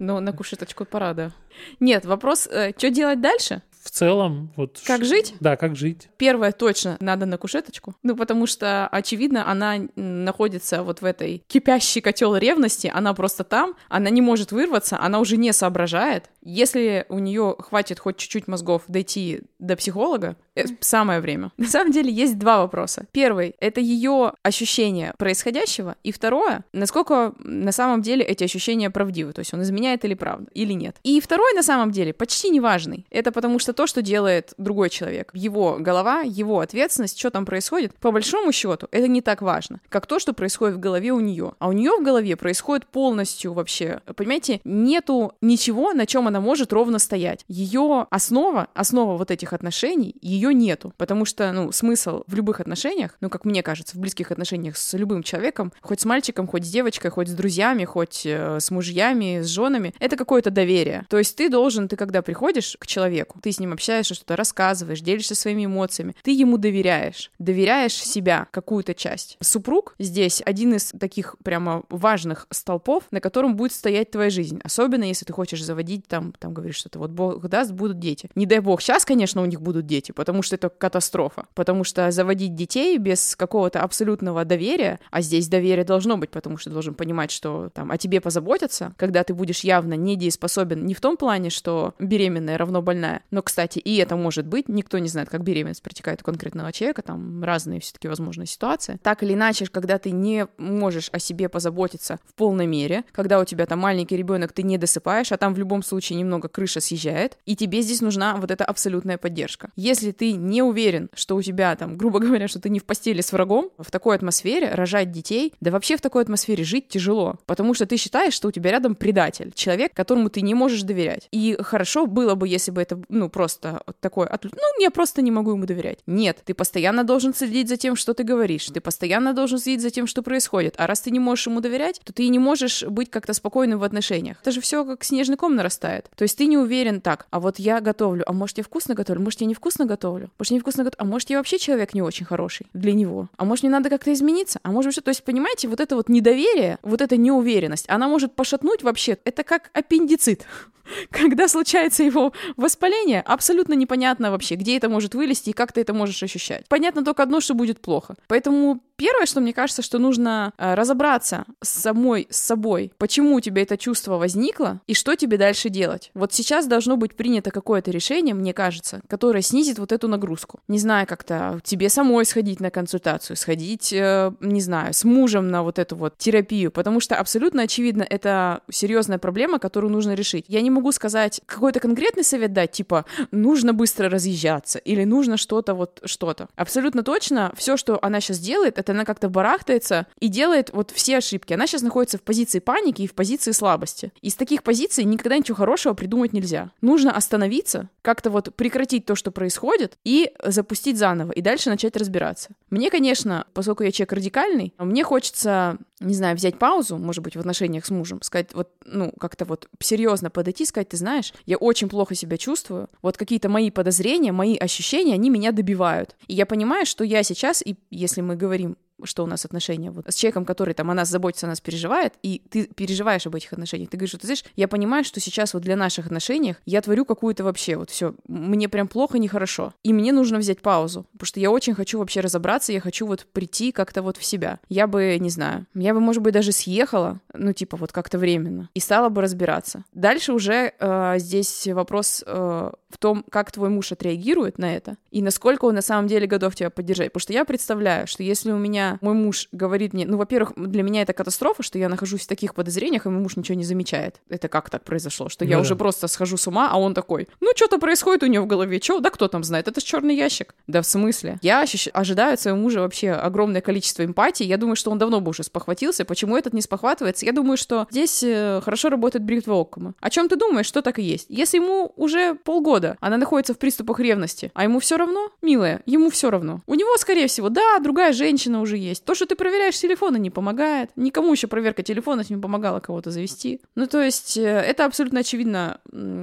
[0.02, 1.30] Ну, на кушеточку пора, да.
[1.78, 2.48] Нет, вопрос,
[2.78, 3.60] что делать дальше?
[3.82, 4.80] В целом, вот...
[4.86, 5.34] Как ш- жить?
[5.40, 6.08] Да, как жить.
[6.16, 7.94] Первое точно надо на кушеточку.
[8.02, 13.74] Ну, потому что, очевидно, она находится вот в этой кипящей котел ревности, она просто там,
[13.90, 16.30] она не может вырваться, она уже не соображает.
[16.42, 20.36] Если у нее хватит хоть чуть-чуть мозгов дойти до психолога,
[20.80, 21.52] самое время.
[21.56, 23.06] На самом деле есть два вопроса.
[23.12, 29.40] Первый— это ее ощущение происходящего, и второе— насколько на самом деле эти ощущения правдивы, то
[29.40, 30.96] есть он изменяет или правда, или нет.
[31.02, 33.06] И второй, на самом деле, почти неважный.
[33.10, 37.94] Это потому что то, что делает другой человек, его голова, его ответственность, что там происходит,
[37.94, 41.54] по большому счету, это не так важно, как то, что происходит в голове у нее.
[41.58, 46.72] А у нее в голове происходит полностью вообще, понимаете, нету ничего, на чем она может
[46.72, 47.44] ровно стоять.
[47.48, 50.92] Ее основа, основа вот этих отношений, ее нету.
[50.96, 54.96] Потому что, ну, смысл в любых отношениях, ну, как мне кажется, в близких отношениях с
[54.96, 59.40] любым человеком, хоть с мальчиком, хоть с девочкой, хоть с друзьями, хоть э, с мужьями,
[59.40, 61.06] с женами, это какое-то доверие.
[61.08, 65.00] То есть ты должен, ты когда приходишь к человеку, ты с ним общаешься, что-то рассказываешь,
[65.00, 69.36] делишься своими эмоциями, ты ему доверяешь, доверяешь себя, какую-то часть.
[69.40, 75.04] Супруг здесь один из таких прямо важных столпов, на котором будет стоять твоя жизнь, особенно
[75.04, 78.30] если ты хочешь заводить там, там говоришь что-то, вот Бог даст, будут дети.
[78.34, 82.10] Не дай Бог, сейчас, конечно, у них будут дети, потому что это катастрофа, потому что
[82.10, 86.94] заводить детей без какого-то абсолютного доверия, а здесь доверие должно быть, потому что ты должен
[86.94, 91.50] понимать, что там о тебе позаботятся, когда ты будешь явно недееспособен не в том плане,
[91.50, 95.82] что беременная равно больная, но, кстати, и это может быть, никто не знает, как беременность
[95.82, 98.98] протекает у конкретного человека, там разные все-таки возможные ситуации.
[99.02, 103.44] Так или иначе, когда ты не можешь о себе позаботиться в полной мере, когда у
[103.44, 107.38] тебя там маленький ребенок, ты не досыпаешь, а там в любом случае немного крыша съезжает,
[107.46, 109.70] и тебе здесь нужна вот эта абсолютная поддержка.
[109.76, 113.22] Если ты не уверен, что у тебя там, грубо говоря, что ты не в постели
[113.22, 117.72] с врагом, в такой атмосфере рожать детей, да вообще в такой атмосфере жить тяжело, потому
[117.72, 121.26] что ты считаешь, что у тебя рядом предатель, человек, которому ты не можешь доверять.
[121.30, 125.52] И хорошо было бы, если бы это, ну, просто такой, ну, я просто не могу
[125.52, 126.00] ему доверять.
[126.06, 129.88] Нет, ты постоянно должен следить за тем, что ты говоришь, ты постоянно должен следить за
[129.88, 130.74] тем, что происходит.
[130.76, 133.84] А раз ты не можешь ему доверять, то ты не можешь быть как-то спокойным в
[133.84, 134.36] отношениях.
[134.42, 136.10] Это же все как снежный ком нарастает.
[136.14, 139.22] То есть ты не уверен так, а вот я готовлю, а может я вкусно готовлю,
[139.22, 142.26] может я невкусно готовлю, может я невкусно готовлю, а может я вообще человек не очень
[142.26, 145.68] хороший для него, а может мне надо как-то измениться, а может что, то есть понимаете,
[145.68, 150.46] вот это вот недоверие, вот эта неуверенность, она может пошатнуть вообще, это как аппендицит.
[151.10, 155.94] Когда случается его воспаление, абсолютно непонятно вообще, где это может вылезти и как ты это
[155.94, 156.66] можешь ощущать.
[156.68, 158.16] Понятно только одно, что будет плохо.
[158.26, 163.40] Поэтому первое, что мне кажется, что нужно э, разобраться с самой, с собой, почему у
[163.40, 166.10] тебя это чувство возникло и что тебе дальше делать.
[166.12, 170.60] Вот сейчас должно быть принято какое-то решение, мне кажется, которое снизит вот эту нагрузку.
[170.68, 175.62] Не знаю, как-то тебе самой сходить на консультацию, сходить, э, не знаю, с мужем на
[175.62, 180.44] вот эту вот терапию, потому что абсолютно очевидно, это серьезная проблема, которую нужно решить.
[180.46, 185.72] Я не могу сказать какой-то конкретный совет дать, типа нужно быстро разъезжаться или нужно что-то
[185.72, 186.48] вот что-то.
[186.54, 191.18] Абсолютно точно все, что она сейчас делает, это она как-то барахтается и делает вот все
[191.18, 191.52] ошибки.
[191.52, 194.12] Она сейчас находится в позиции паники и в позиции слабости.
[194.20, 196.70] Из таких позиций никогда ничего хорошего придумать нельзя.
[196.80, 202.50] Нужно остановиться, как-то вот прекратить то, что происходит, и запустить заново, и дальше начать разбираться.
[202.70, 207.40] Мне, конечно, поскольку я человек радикальный, мне хочется, не знаю, взять паузу, может быть, в
[207.40, 211.88] отношениях с мужем, сказать вот, ну, как-то вот серьезно подойти, сказать, ты знаешь, я очень
[211.88, 216.16] плохо себя чувствую, вот какие-то мои подозрения, мои ощущения, они меня добивают.
[216.26, 220.06] И я понимаю, что я сейчас, и если мы говорим что у нас отношения вот
[220.08, 223.52] с человеком, который там о нас заботится, о нас переживает, и ты переживаешь об этих
[223.52, 226.80] отношениях, ты говоришь, что ты знаешь, я понимаю, что сейчас вот для наших отношений я
[226.82, 231.26] творю какую-то вообще вот все, мне прям плохо, нехорошо, и мне нужно взять паузу, потому
[231.26, 234.60] что я очень хочу вообще разобраться, я хочу вот прийти как-то вот в себя.
[234.68, 238.68] Я бы, не знаю, я бы, может быть, даже съехала, ну, типа вот как-то временно,
[238.74, 239.84] и стала бы разбираться.
[239.92, 245.22] Дальше уже э, здесь вопрос э, в том, как твой муж отреагирует на это, и
[245.22, 247.12] насколько он на самом деле готов тебя поддержать.
[247.12, 250.82] Потому что я представляю, что если у меня мой муж говорит мне, ну, во-первых, для
[250.82, 254.20] меня это катастрофа, что я нахожусь в таких подозрениях, и мой муж ничего не замечает.
[254.28, 255.28] Это как так произошло?
[255.28, 255.62] Что ну, я да.
[255.62, 258.80] уже просто схожу с ума, а он такой, ну, что-то происходит у него в голове,
[258.80, 259.00] что?
[259.00, 259.68] Да кто там знает?
[259.68, 260.54] Это же черный ящик.
[260.66, 261.38] Да в смысле?
[261.42, 261.88] Я ощущ...
[261.92, 264.44] ожидаю от своего мужа вообще огромное количество эмпатии.
[264.44, 266.04] Я думаю, что он давно бы уже спохватился.
[266.04, 267.26] Почему этот не спохватывается?
[267.26, 269.94] Я думаю, что здесь э, хорошо работает бритва Оккома.
[270.00, 271.26] О чем ты думаешь, что так и есть?
[271.28, 276.10] Если ему уже полгода, она находится в приступах ревности, а ему все равно, милая, ему
[276.10, 276.60] все равно.
[276.66, 279.04] У него, скорее всего, да, другая женщина уже есть.
[279.04, 280.90] То, что ты проверяешь телефоны, не помогает.
[280.96, 283.60] Никому еще проверка телефона не помогала кого-то завести.
[283.74, 285.80] Ну, то есть, э, это абсолютно очевидно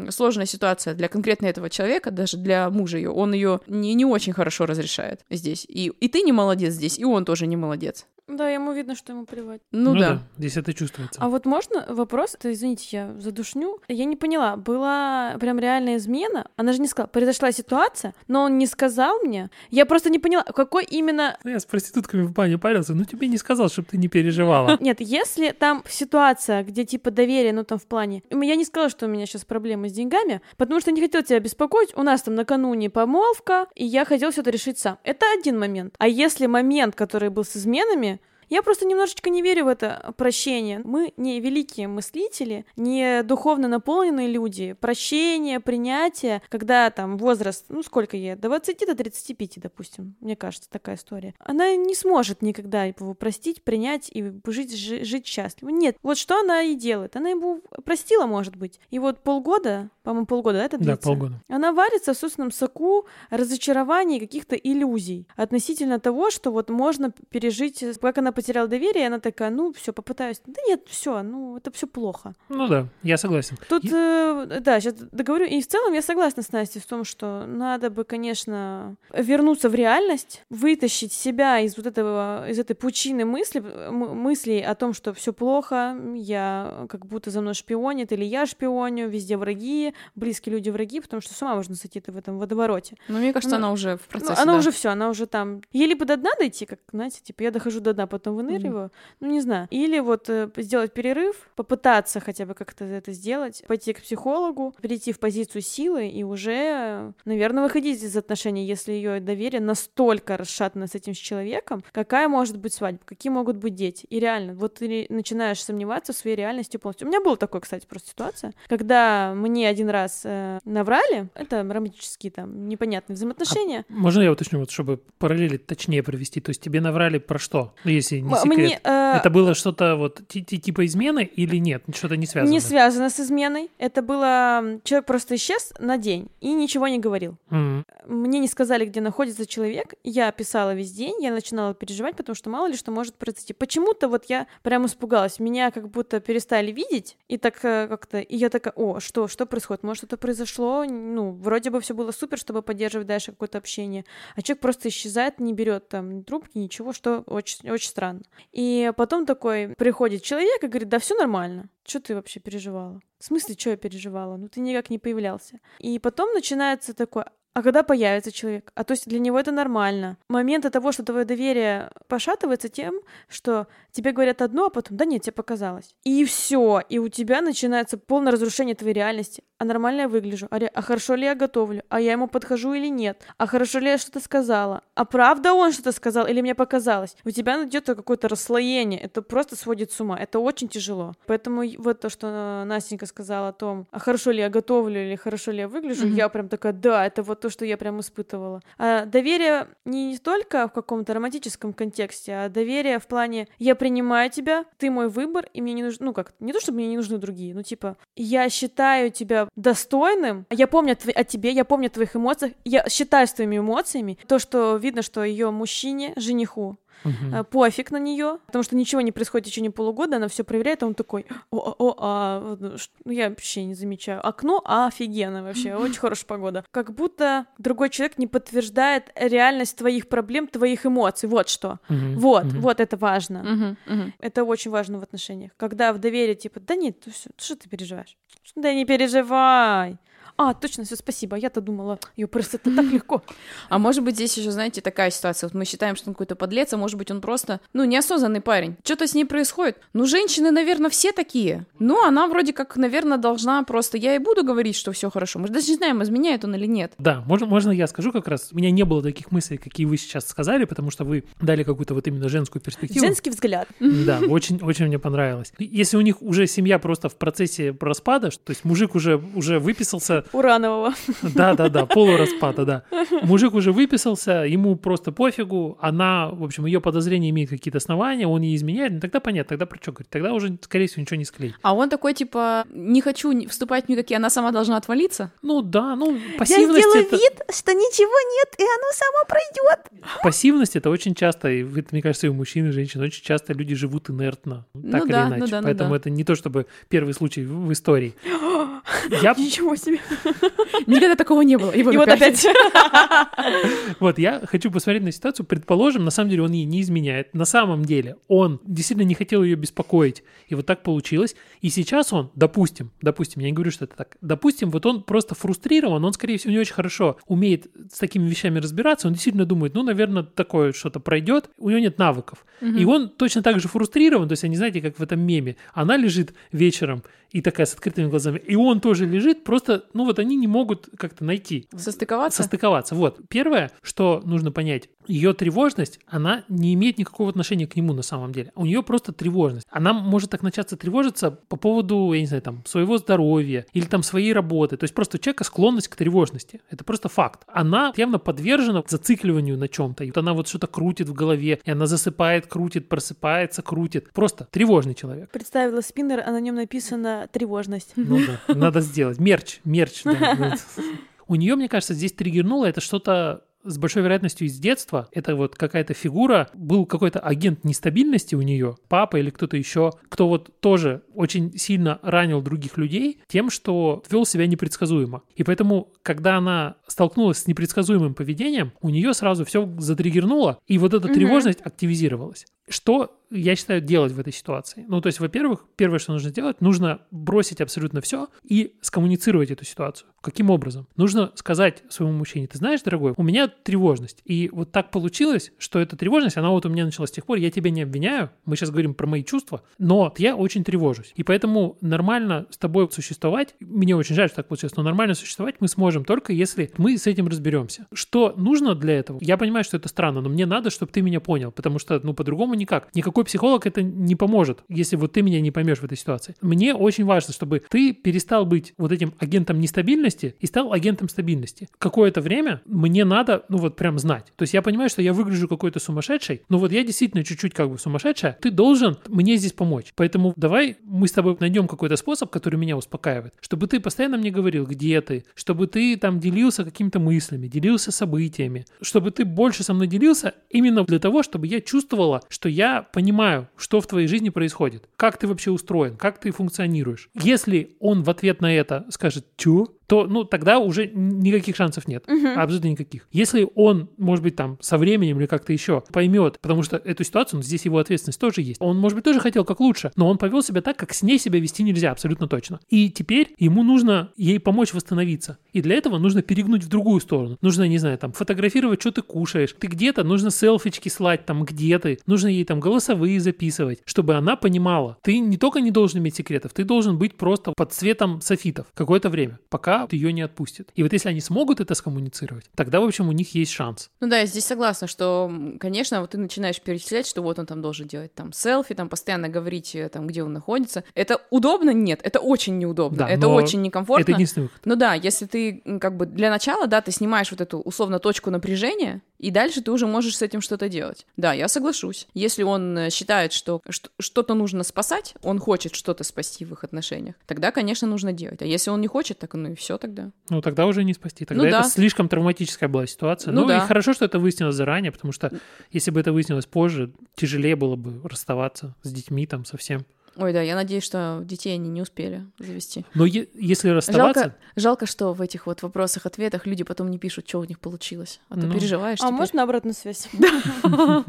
[0.09, 3.11] сложная ситуация для конкретно этого человека, даже для мужа ее.
[3.11, 5.65] Он ее не, не очень хорошо разрешает здесь.
[5.67, 8.05] И, и ты не молодец здесь, и он тоже не молодец.
[8.27, 9.61] Да, ему видно, что ему плевать.
[9.71, 10.19] Ну, да.
[10.37, 11.19] Здесь это чувствуется.
[11.21, 12.35] А вот можно вопрос?
[12.35, 13.79] Это, извините, я задушню.
[13.87, 16.46] Я не поняла, была прям реальная измена?
[16.55, 19.49] Она же не сказала, произошла ситуация, но он не сказал мне.
[19.69, 21.37] Я просто не поняла, какой именно...
[21.43, 24.77] Ну, я с проститутками в бане парился, но тебе не сказал, чтобы ты не переживала.
[24.81, 28.23] Нет, если там ситуация, где типа доверие, ну там в плане...
[28.29, 31.39] Я не сказала, что у меня сейчас проблемы с деньгами, потому что не хотела тебя
[31.39, 31.95] беспокоить.
[31.95, 34.97] У нас там накануне помолвка, и я хотела все это решить сам.
[35.03, 35.95] Это один момент.
[35.97, 38.19] А если момент, который был с изменами,
[38.49, 40.81] я просто немножечко не верю в это прощение.
[40.83, 44.73] Мы не великие мыслители, не духовно наполненные люди.
[44.73, 50.69] Прощение, принятие, когда там возраст, ну сколько ей, до 20 до 35, допустим, мне кажется,
[50.69, 51.33] такая история.
[51.39, 55.69] Она не сможет никогда его простить, принять и жить, жить, счастливо.
[55.69, 57.15] Нет, вот что она и делает.
[57.15, 58.79] Она ему простила, может быть.
[58.89, 60.95] И вот полгода, по-моему, полгода, да, это длится?
[60.95, 61.43] Да, полгода.
[61.49, 68.17] Она варится в собственном соку разочарований, каких-то иллюзий относительно того, что вот можно пережить, как
[68.17, 70.39] она потеряла доверие, и она такая, ну, все, попытаюсь.
[70.45, 72.35] Да нет, все, ну, это все плохо.
[72.49, 73.57] Ну да, я согласен.
[73.67, 75.45] Тут, э, да, сейчас договорю.
[75.45, 79.73] И в целом я согласна с Настей в том, что надо бы, конечно, вернуться в
[79.75, 83.59] реальность, вытащить себя из вот этого, из этой пучины мысли,
[83.89, 89.09] мыслей о том, что все плохо, я как будто за мной шпионит, или я шпионю,
[89.09, 92.97] везде враги, близкие люди враги, потому что с ума можно сойти в этом водовороте.
[93.07, 94.33] Ну, мне кажется, Ну, она уже в процессе.
[94.35, 94.59] Ну, она да.
[94.59, 95.61] уже все, она уже там.
[95.73, 98.91] Ей либо до дна дойти, как, знаете, типа я дохожу до дна, потом выныриваю.
[99.19, 99.67] Ну, не знаю.
[99.71, 105.11] Или вот э, сделать перерыв, попытаться хотя бы как-то это сделать, пойти к психологу, перейти
[105.11, 110.95] в позицию силы и уже, наверное, выходить из отношений, если ее доверие настолько расшатано с
[110.95, 111.83] этим человеком.
[111.91, 113.01] Какая может быть свадьба?
[113.05, 114.05] Какие могут быть дети?
[114.09, 117.07] И реально, вот ты начинаешь сомневаться в своей реальности полностью.
[117.07, 122.31] У меня была такая, кстати, просто ситуация, когда мне один раз э, наврали, это романтические
[122.31, 123.85] там непонятные взаимоотношения.
[123.89, 126.41] Можно я уточню, вот чтобы параллели точнее провести?
[126.41, 127.73] То есть тебе наврали про что?
[127.83, 128.57] Ну, если не секрет.
[128.57, 131.83] Мне, э, Это было что-то вот ти- ти- типа измены или нет?
[131.93, 132.51] Что-то не связано?
[132.51, 133.69] Не связано с изменой.
[133.77, 134.79] Это было...
[134.83, 137.37] Человек просто исчез на день и ничего не говорил.
[137.49, 137.85] Мгм.
[138.05, 139.93] Мне не сказали, где находится человек.
[140.03, 143.53] Я писала весь день, я начинала переживать, потому что мало ли что может произойти.
[143.53, 145.39] Почему-то вот я прям испугалась.
[145.39, 148.19] Меня как будто перестали видеть, и так э, как-то...
[148.19, 149.83] И я такая, о, что, что происходит?
[149.83, 150.85] Может, что-то произошло?
[150.85, 154.05] Ну, вроде бы все было супер, чтобы поддерживать дальше какое-то общение.
[154.35, 158.06] А человек просто исчезает, не берет там трубки, ничего, что очень, очень странно.
[158.51, 161.69] И потом такой приходит человек и говорит, да, все нормально.
[161.85, 162.99] Что ты вообще переживала?
[163.19, 164.37] В смысле, что я переживала?
[164.37, 165.59] Ну, ты никак не появлялся.
[165.79, 167.23] И потом начинается такой,
[167.57, 168.71] а когда появится человек?
[168.75, 170.19] А то есть для него это нормально.
[170.29, 173.65] Моменты того, что твое доверие пошатывается тем, что
[173.97, 175.95] тебе говорят одно, а потом, да нет, тебе показалось.
[176.03, 179.43] И все, и у тебя начинается полное разрушение твоей реальности.
[179.59, 180.47] А нормально я выгляжу?
[180.51, 181.81] А, ре- а хорошо ли я готовлю?
[181.89, 183.23] А я ему подхожу или нет?
[183.37, 184.81] А хорошо ли я что-то сказала?
[184.95, 187.15] А правда он что-то сказал или мне показалось?
[187.25, 188.99] У тебя идет какое-то расслоение.
[189.01, 190.15] Это просто сводит с ума.
[190.19, 191.13] Это очень тяжело.
[191.25, 195.15] Поэтому вот то, что э, Настенька сказала о том, а хорошо ли я готовлю или
[195.15, 196.15] хорошо ли я выгляжу, Мгм.
[196.15, 198.61] я прям такая, да, это вот то, что я прям испытывала.
[198.77, 204.65] А доверие не только в каком-то романтическом контексте, а доверие в плане я принимаю тебя,
[204.77, 207.17] ты мой выбор, и мне не нужно, ну как, не то, чтобы мне не нужны
[207.17, 211.91] другие, ну типа, я считаю тебя достойным, я помню о, о тебе, я помню о
[211.91, 217.43] твоих эмоциях, я считаю с твоими эмоциями, то, что видно, что ее мужчине, жениху, Э,
[217.43, 220.87] пофиг на нее, потому что ничего не происходит в течение полугода, она все проверяет, а
[220.87, 222.75] он такой, о, о, о, а, ну,
[223.05, 224.25] ну, я вообще не замечаю.
[224.25, 226.63] Окно офигенно вообще, очень хорошая погода.
[226.71, 231.79] Как будто другой человек не подтверждает реальность твоих проблем, твоих эмоций, вот что.
[231.89, 232.15] Мгм.
[232.15, 232.61] Вот, Мгм.
[232.61, 233.43] вот это важно.
[233.43, 234.13] Мгм, мгм.
[234.19, 235.51] Это очень важно в отношениях.
[235.57, 236.97] Когда в доверии, типа, да нет,
[237.37, 238.17] что ты переживаешь?
[238.55, 239.97] Да не переживай.
[240.37, 241.35] А, точно, все, спасибо.
[241.35, 243.23] Я-то думала, ее просто это так легко.
[243.69, 245.47] А может быть, здесь еще, знаете, такая ситуация.
[245.47, 248.77] Вот мы считаем, что он какой-то подлец, а может быть, он просто, ну, неосознанный парень.
[248.83, 249.77] Что-то с ней происходит.
[249.93, 251.65] Ну, женщины, наверное, все такие.
[251.79, 253.97] Ну, она вроде как, наверное, должна просто...
[253.97, 255.39] Я и буду говорить, что все хорошо.
[255.39, 256.93] Мы же даже не знаем, изменяет он или нет.
[256.97, 258.49] Да, можно, можно я скажу как раз?
[258.51, 261.93] У меня не было таких мыслей, какие вы сейчас сказали, потому что вы дали какую-то
[261.93, 263.05] вот именно женскую перспективу.
[263.05, 263.67] Женский взгляд.
[263.79, 265.51] Да, очень, очень мне понравилось.
[265.57, 270.25] Если у них уже семья просто в процессе распада, то есть мужик уже, уже выписался,
[270.33, 270.93] Уранового.
[271.21, 272.83] да, да, да, полураспада, да.
[273.23, 278.41] Мужик уже выписался, ему просто пофигу, она, в общем, ее подозрения имеют какие-то основания, он
[278.41, 281.25] ей изменяет, ну тогда понятно, тогда про что говорить, тогда уже, скорее всего, ничего не
[281.25, 281.53] склеить.
[281.61, 285.31] А он такой, типа, не хочу вступать в никакие, она сама должна отвалиться.
[285.41, 288.07] Ну да, ну Я пассивность сделаю это, вид, что ничего
[288.39, 290.13] нет, и оно само пройдет.
[290.23, 293.53] пассивность это очень часто, и это, мне кажется, и у мужчин, и женщин, очень часто
[293.53, 295.51] люди живут инертно, Ну так или да, ну иначе.
[295.51, 295.95] да, ну Поэтому да.
[295.97, 298.13] это не то, чтобы первый случай в в истории.
[299.21, 299.99] Я, Ничего себе.
[300.87, 301.71] Никогда такого не было.
[301.71, 302.45] И вот И вот опять.
[302.45, 302.55] опять.
[303.99, 305.45] Вот, я хочу посмотреть на ситуацию.
[305.45, 307.33] Предположим, на самом деле он ей не изменяет.
[307.33, 310.23] На самом деле он действительно не хотел ее беспокоить.
[310.47, 311.35] И вот так получилось.
[311.61, 315.35] И сейчас он, допустим, допустим, я не говорю, что это так, допустим, вот он просто
[315.35, 319.73] фрустрирован, он, скорее всего, не очень хорошо умеет с такими вещами разбираться, он действительно думает,
[319.73, 322.45] ну, наверное, такое что-то пройдет, у него нет навыков.
[322.61, 325.97] И он точно так же фрустрирован, то есть они, знаете, как в этом меме, она
[325.97, 330.35] лежит вечером и такая с открытыми глазами, и он тоже лежит, просто, ну, вот они
[330.35, 332.43] не могут как-то найти Состыковаться?
[332.43, 332.95] состыковаться.
[332.95, 333.19] Вот.
[333.29, 338.31] Первое, что нужно понять, ее тревожность, она не имеет никакого отношения к нему на самом
[338.31, 338.51] деле.
[338.55, 339.67] У нее просто тревожность.
[339.69, 344.03] Она может так начаться тревожиться по поводу, я не знаю, там, своего здоровья или там
[344.03, 344.77] своей работы.
[344.77, 346.61] То есть просто у человека склонность к тревожности.
[346.69, 347.43] Это просто факт.
[347.47, 350.03] Она явно подвержена зацикливанию на чем-то.
[350.03, 354.11] И вот она вот что-то крутит в голове, и она засыпает, крутит, просыпается, крутит.
[354.13, 355.29] Просто тревожный человек.
[355.31, 357.93] Представила спиннер, а на нем написано тревожность.
[357.95, 359.19] Ну да, надо сделать.
[359.19, 360.03] Мерч, мерч.
[360.03, 360.55] да.
[361.27, 365.07] У нее, мне кажется, здесь триггернуло это что-то с большой вероятностью из детства.
[365.11, 370.27] Это вот какая-то фигура, был какой-то агент нестабильности у нее, папа или кто-то еще, кто
[370.27, 375.21] вот тоже очень сильно ранил других людей тем, что вел себя непредсказуемо.
[375.35, 380.93] И поэтому, когда она столкнулась с непредсказуемым поведением, у нее сразу все затриггернуло, и вот
[380.93, 381.13] эта Мгм.
[381.15, 382.45] тревожность активизировалась.
[382.67, 384.85] Что я считаю делать в этой ситуации?
[384.87, 389.65] Ну, то есть, во-первых, первое, что нужно сделать, нужно бросить абсолютно все и скоммуницировать эту
[389.65, 390.09] ситуацию.
[390.21, 390.87] Каким образом?
[390.95, 394.21] Нужно сказать своему мужчине, ты знаешь, дорогой, у меня тревожность.
[394.25, 397.37] И вот так получилось, что эта тревожность, она вот у меня началась с тех пор,
[397.37, 401.13] я тебя не обвиняю, мы сейчас говорим про мои чувства, но я очень тревожусь.
[401.15, 405.55] И поэтому нормально с тобой существовать, мне очень жаль, что так получилось, но нормально существовать
[405.59, 407.87] мы сможем только если мы с этим разберемся.
[407.93, 409.19] Что нужно для этого?
[409.21, 412.13] Я понимаю, что это странно, но мне надо, чтобы ты меня понял, потому что, ну,
[412.13, 412.89] по-другому никак.
[412.93, 416.35] Никакой психолог это не поможет, если вот ты меня не поймешь в этой ситуации.
[416.41, 421.69] Мне очень важно, чтобы ты перестал быть вот этим агентом нестабильности и стал агентом стабильности.
[421.77, 424.33] Какое-то время мне надо, ну вот прям знать.
[424.35, 427.69] То есть я понимаю, что я выгляжу какой-то сумасшедший, но вот я действительно чуть-чуть как
[427.69, 428.37] бы сумасшедшая.
[428.41, 429.93] Ты должен мне здесь помочь.
[429.95, 434.31] Поэтому давай мы с тобой найдем какой-то способ, который меня успокаивает, чтобы ты постоянно мне
[434.31, 439.73] говорил, где ты, чтобы ты там делился какими-то мыслями, делился событиями, чтобы ты больше со
[439.73, 444.29] мной делился именно для того, чтобы я чувствовала, что я понимаю, что в твоей жизни
[444.29, 447.09] происходит, как ты вообще устроен, как ты функционируешь.
[447.13, 452.05] Если он в ответ на это скажет «Чё?», то, ну, тогда уже никаких шансов нет.
[452.35, 453.07] Абсолютно никаких.
[453.11, 457.39] Если он, может быть, там, со временем или как-то еще поймет, потому что эту ситуацию,
[457.39, 458.61] ну, здесь его ответственность тоже есть.
[458.61, 461.17] Он, может быть, тоже хотел как лучше, но он повел себя так, как с ней
[461.17, 462.59] себя вести нельзя, абсолютно точно.
[462.69, 465.37] И теперь ему нужно ей помочь восстановиться.
[465.53, 467.37] И для этого нужно перегнуть в другую сторону.
[467.41, 469.55] Нужно, не знаю, там, фотографировать, что ты кушаешь.
[469.57, 471.99] Ты где-то, нужно селфички слать, там, где ты.
[472.05, 474.97] Нужно ей там голосовые записывать, чтобы она понимала.
[475.01, 479.09] Ты не только не должен иметь секретов, ты должен быть просто под цветом софитов какое-то
[479.09, 480.71] время, пока ее не отпустит.
[480.75, 483.89] И вот если они смогут это скоммуницировать, тогда, в общем, у них есть шанс.
[483.99, 487.61] Ну да, я здесь согласна, что, конечно, вот ты начинаешь перечислять, что вот он там
[487.61, 490.83] должен делать там селфи, там постоянно говорить, э, там, где он находится.
[490.93, 491.71] Это удобно?
[491.71, 494.01] Нет, это очень неудобно, Да, это очень некомфортно.
[494.01, 494.61] Это единственный выход.
[494.65, 498.31] Ну да, если ты как бы для начала, да, ты снимаешь вот эту условно точку
[498.31, 501.05] напряжения, и дальше ты уже можешь с этим что-то делать.
[501.17, 502.07] Да, я соглашусь.
[502.13, 503.61] Если он э, считает, что
[503.99, 508.41] что-то нужно спасать, он хочет что-то спасти в их отношениях, тогда, конечно, нужно делать.
[508.41, 510.11] А если он не хочет, так ну и все тогда.
[510.29, 511.25] Ну, тогда уже не спасти.
[511.25, 511.63] Тогда Ну это да.
[511.63, 513.31] слишком травматическая была ситуация.
[513.33, 513.57] Ну Ну, да.
[513.57, 515.31] и хорошо, что это выяснилось заранее, потому что
[515.71, 519.85] если бы это выяснилось позже, тяжелее было бы расставаться с детьми там совсем.
[520.17, 522.85] Ой, да, я надеюсь, что детей они не успели завести.
[522.95, 524.21] Но е- если расставаться...
[524.21, 528.19] Жалко, жалко, что в этих вот вопросах-ответах люди потом не пишут, что у них получилось.
[528.29, 528.53] А ты Ну.
[528.53, 529.13] переживаешь А теперь.
[529.17, 530.09] можно обратную связь?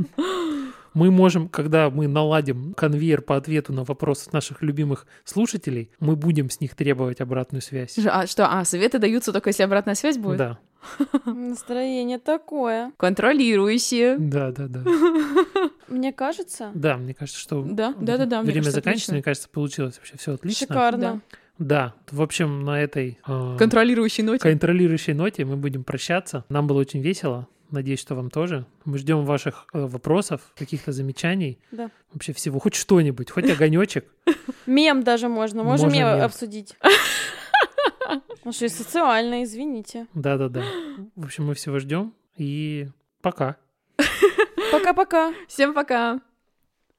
[0.95, 6.51] Мы можем, когда мы наладим конвейер по ответу на вопросы наших любимых слушателей, мы будем
[6.51, 7.97] с них требовать обратную связь.
[8.07, 10.39] А что, а, советы даются только если обратная связь будет?
[10.39, 10.59] Да,
[11.27, 12.93] Настроение такое.
[12.97, 14.17] Контролирующие.
[14.19, 14.83] да, да, да.
[15.89, 18.43] Мне кажется, Да, мне кажется, что Да, да, да, да.
[18.43, 19.13] время заканчивается.
[19.13, 20.67] Мне кажется, получилось вообще все отлично.
[20.67, 21.21] шикарно.
[21.59, 24.39] Да, в общем, на этой э, Контролирующей ноте.
[24.39, 26.45] контролирующей ноте мы будем прощаться.
[26.49, 27.49] Нам было очень весело.
[27.71, 28.65] Надеюсь, что вам тоже.
[28.85, 31.91] Мы ждем ваших э, вопросов, каких-то замечаний, Да.
[32.13, 34.07] вообще всего, хоть что-нибудь, хоть огонечек.
[34.67, 35.65] Мем даже можно.
[35.65, 36.07] Можем мем.
[36.23, 36.77] обсудить.
[38.45, 40.07] Ну что, и социально, извините.
[40.15, 40.63] Да-да-да.
[41.17, 42.15] В общем, мы всего ждем.
[42.37, 42.89] И
[43.21, 43.57] пока.
[44.73, 45.33] Пока-пока.
[45.49, 46.21] Всем пока.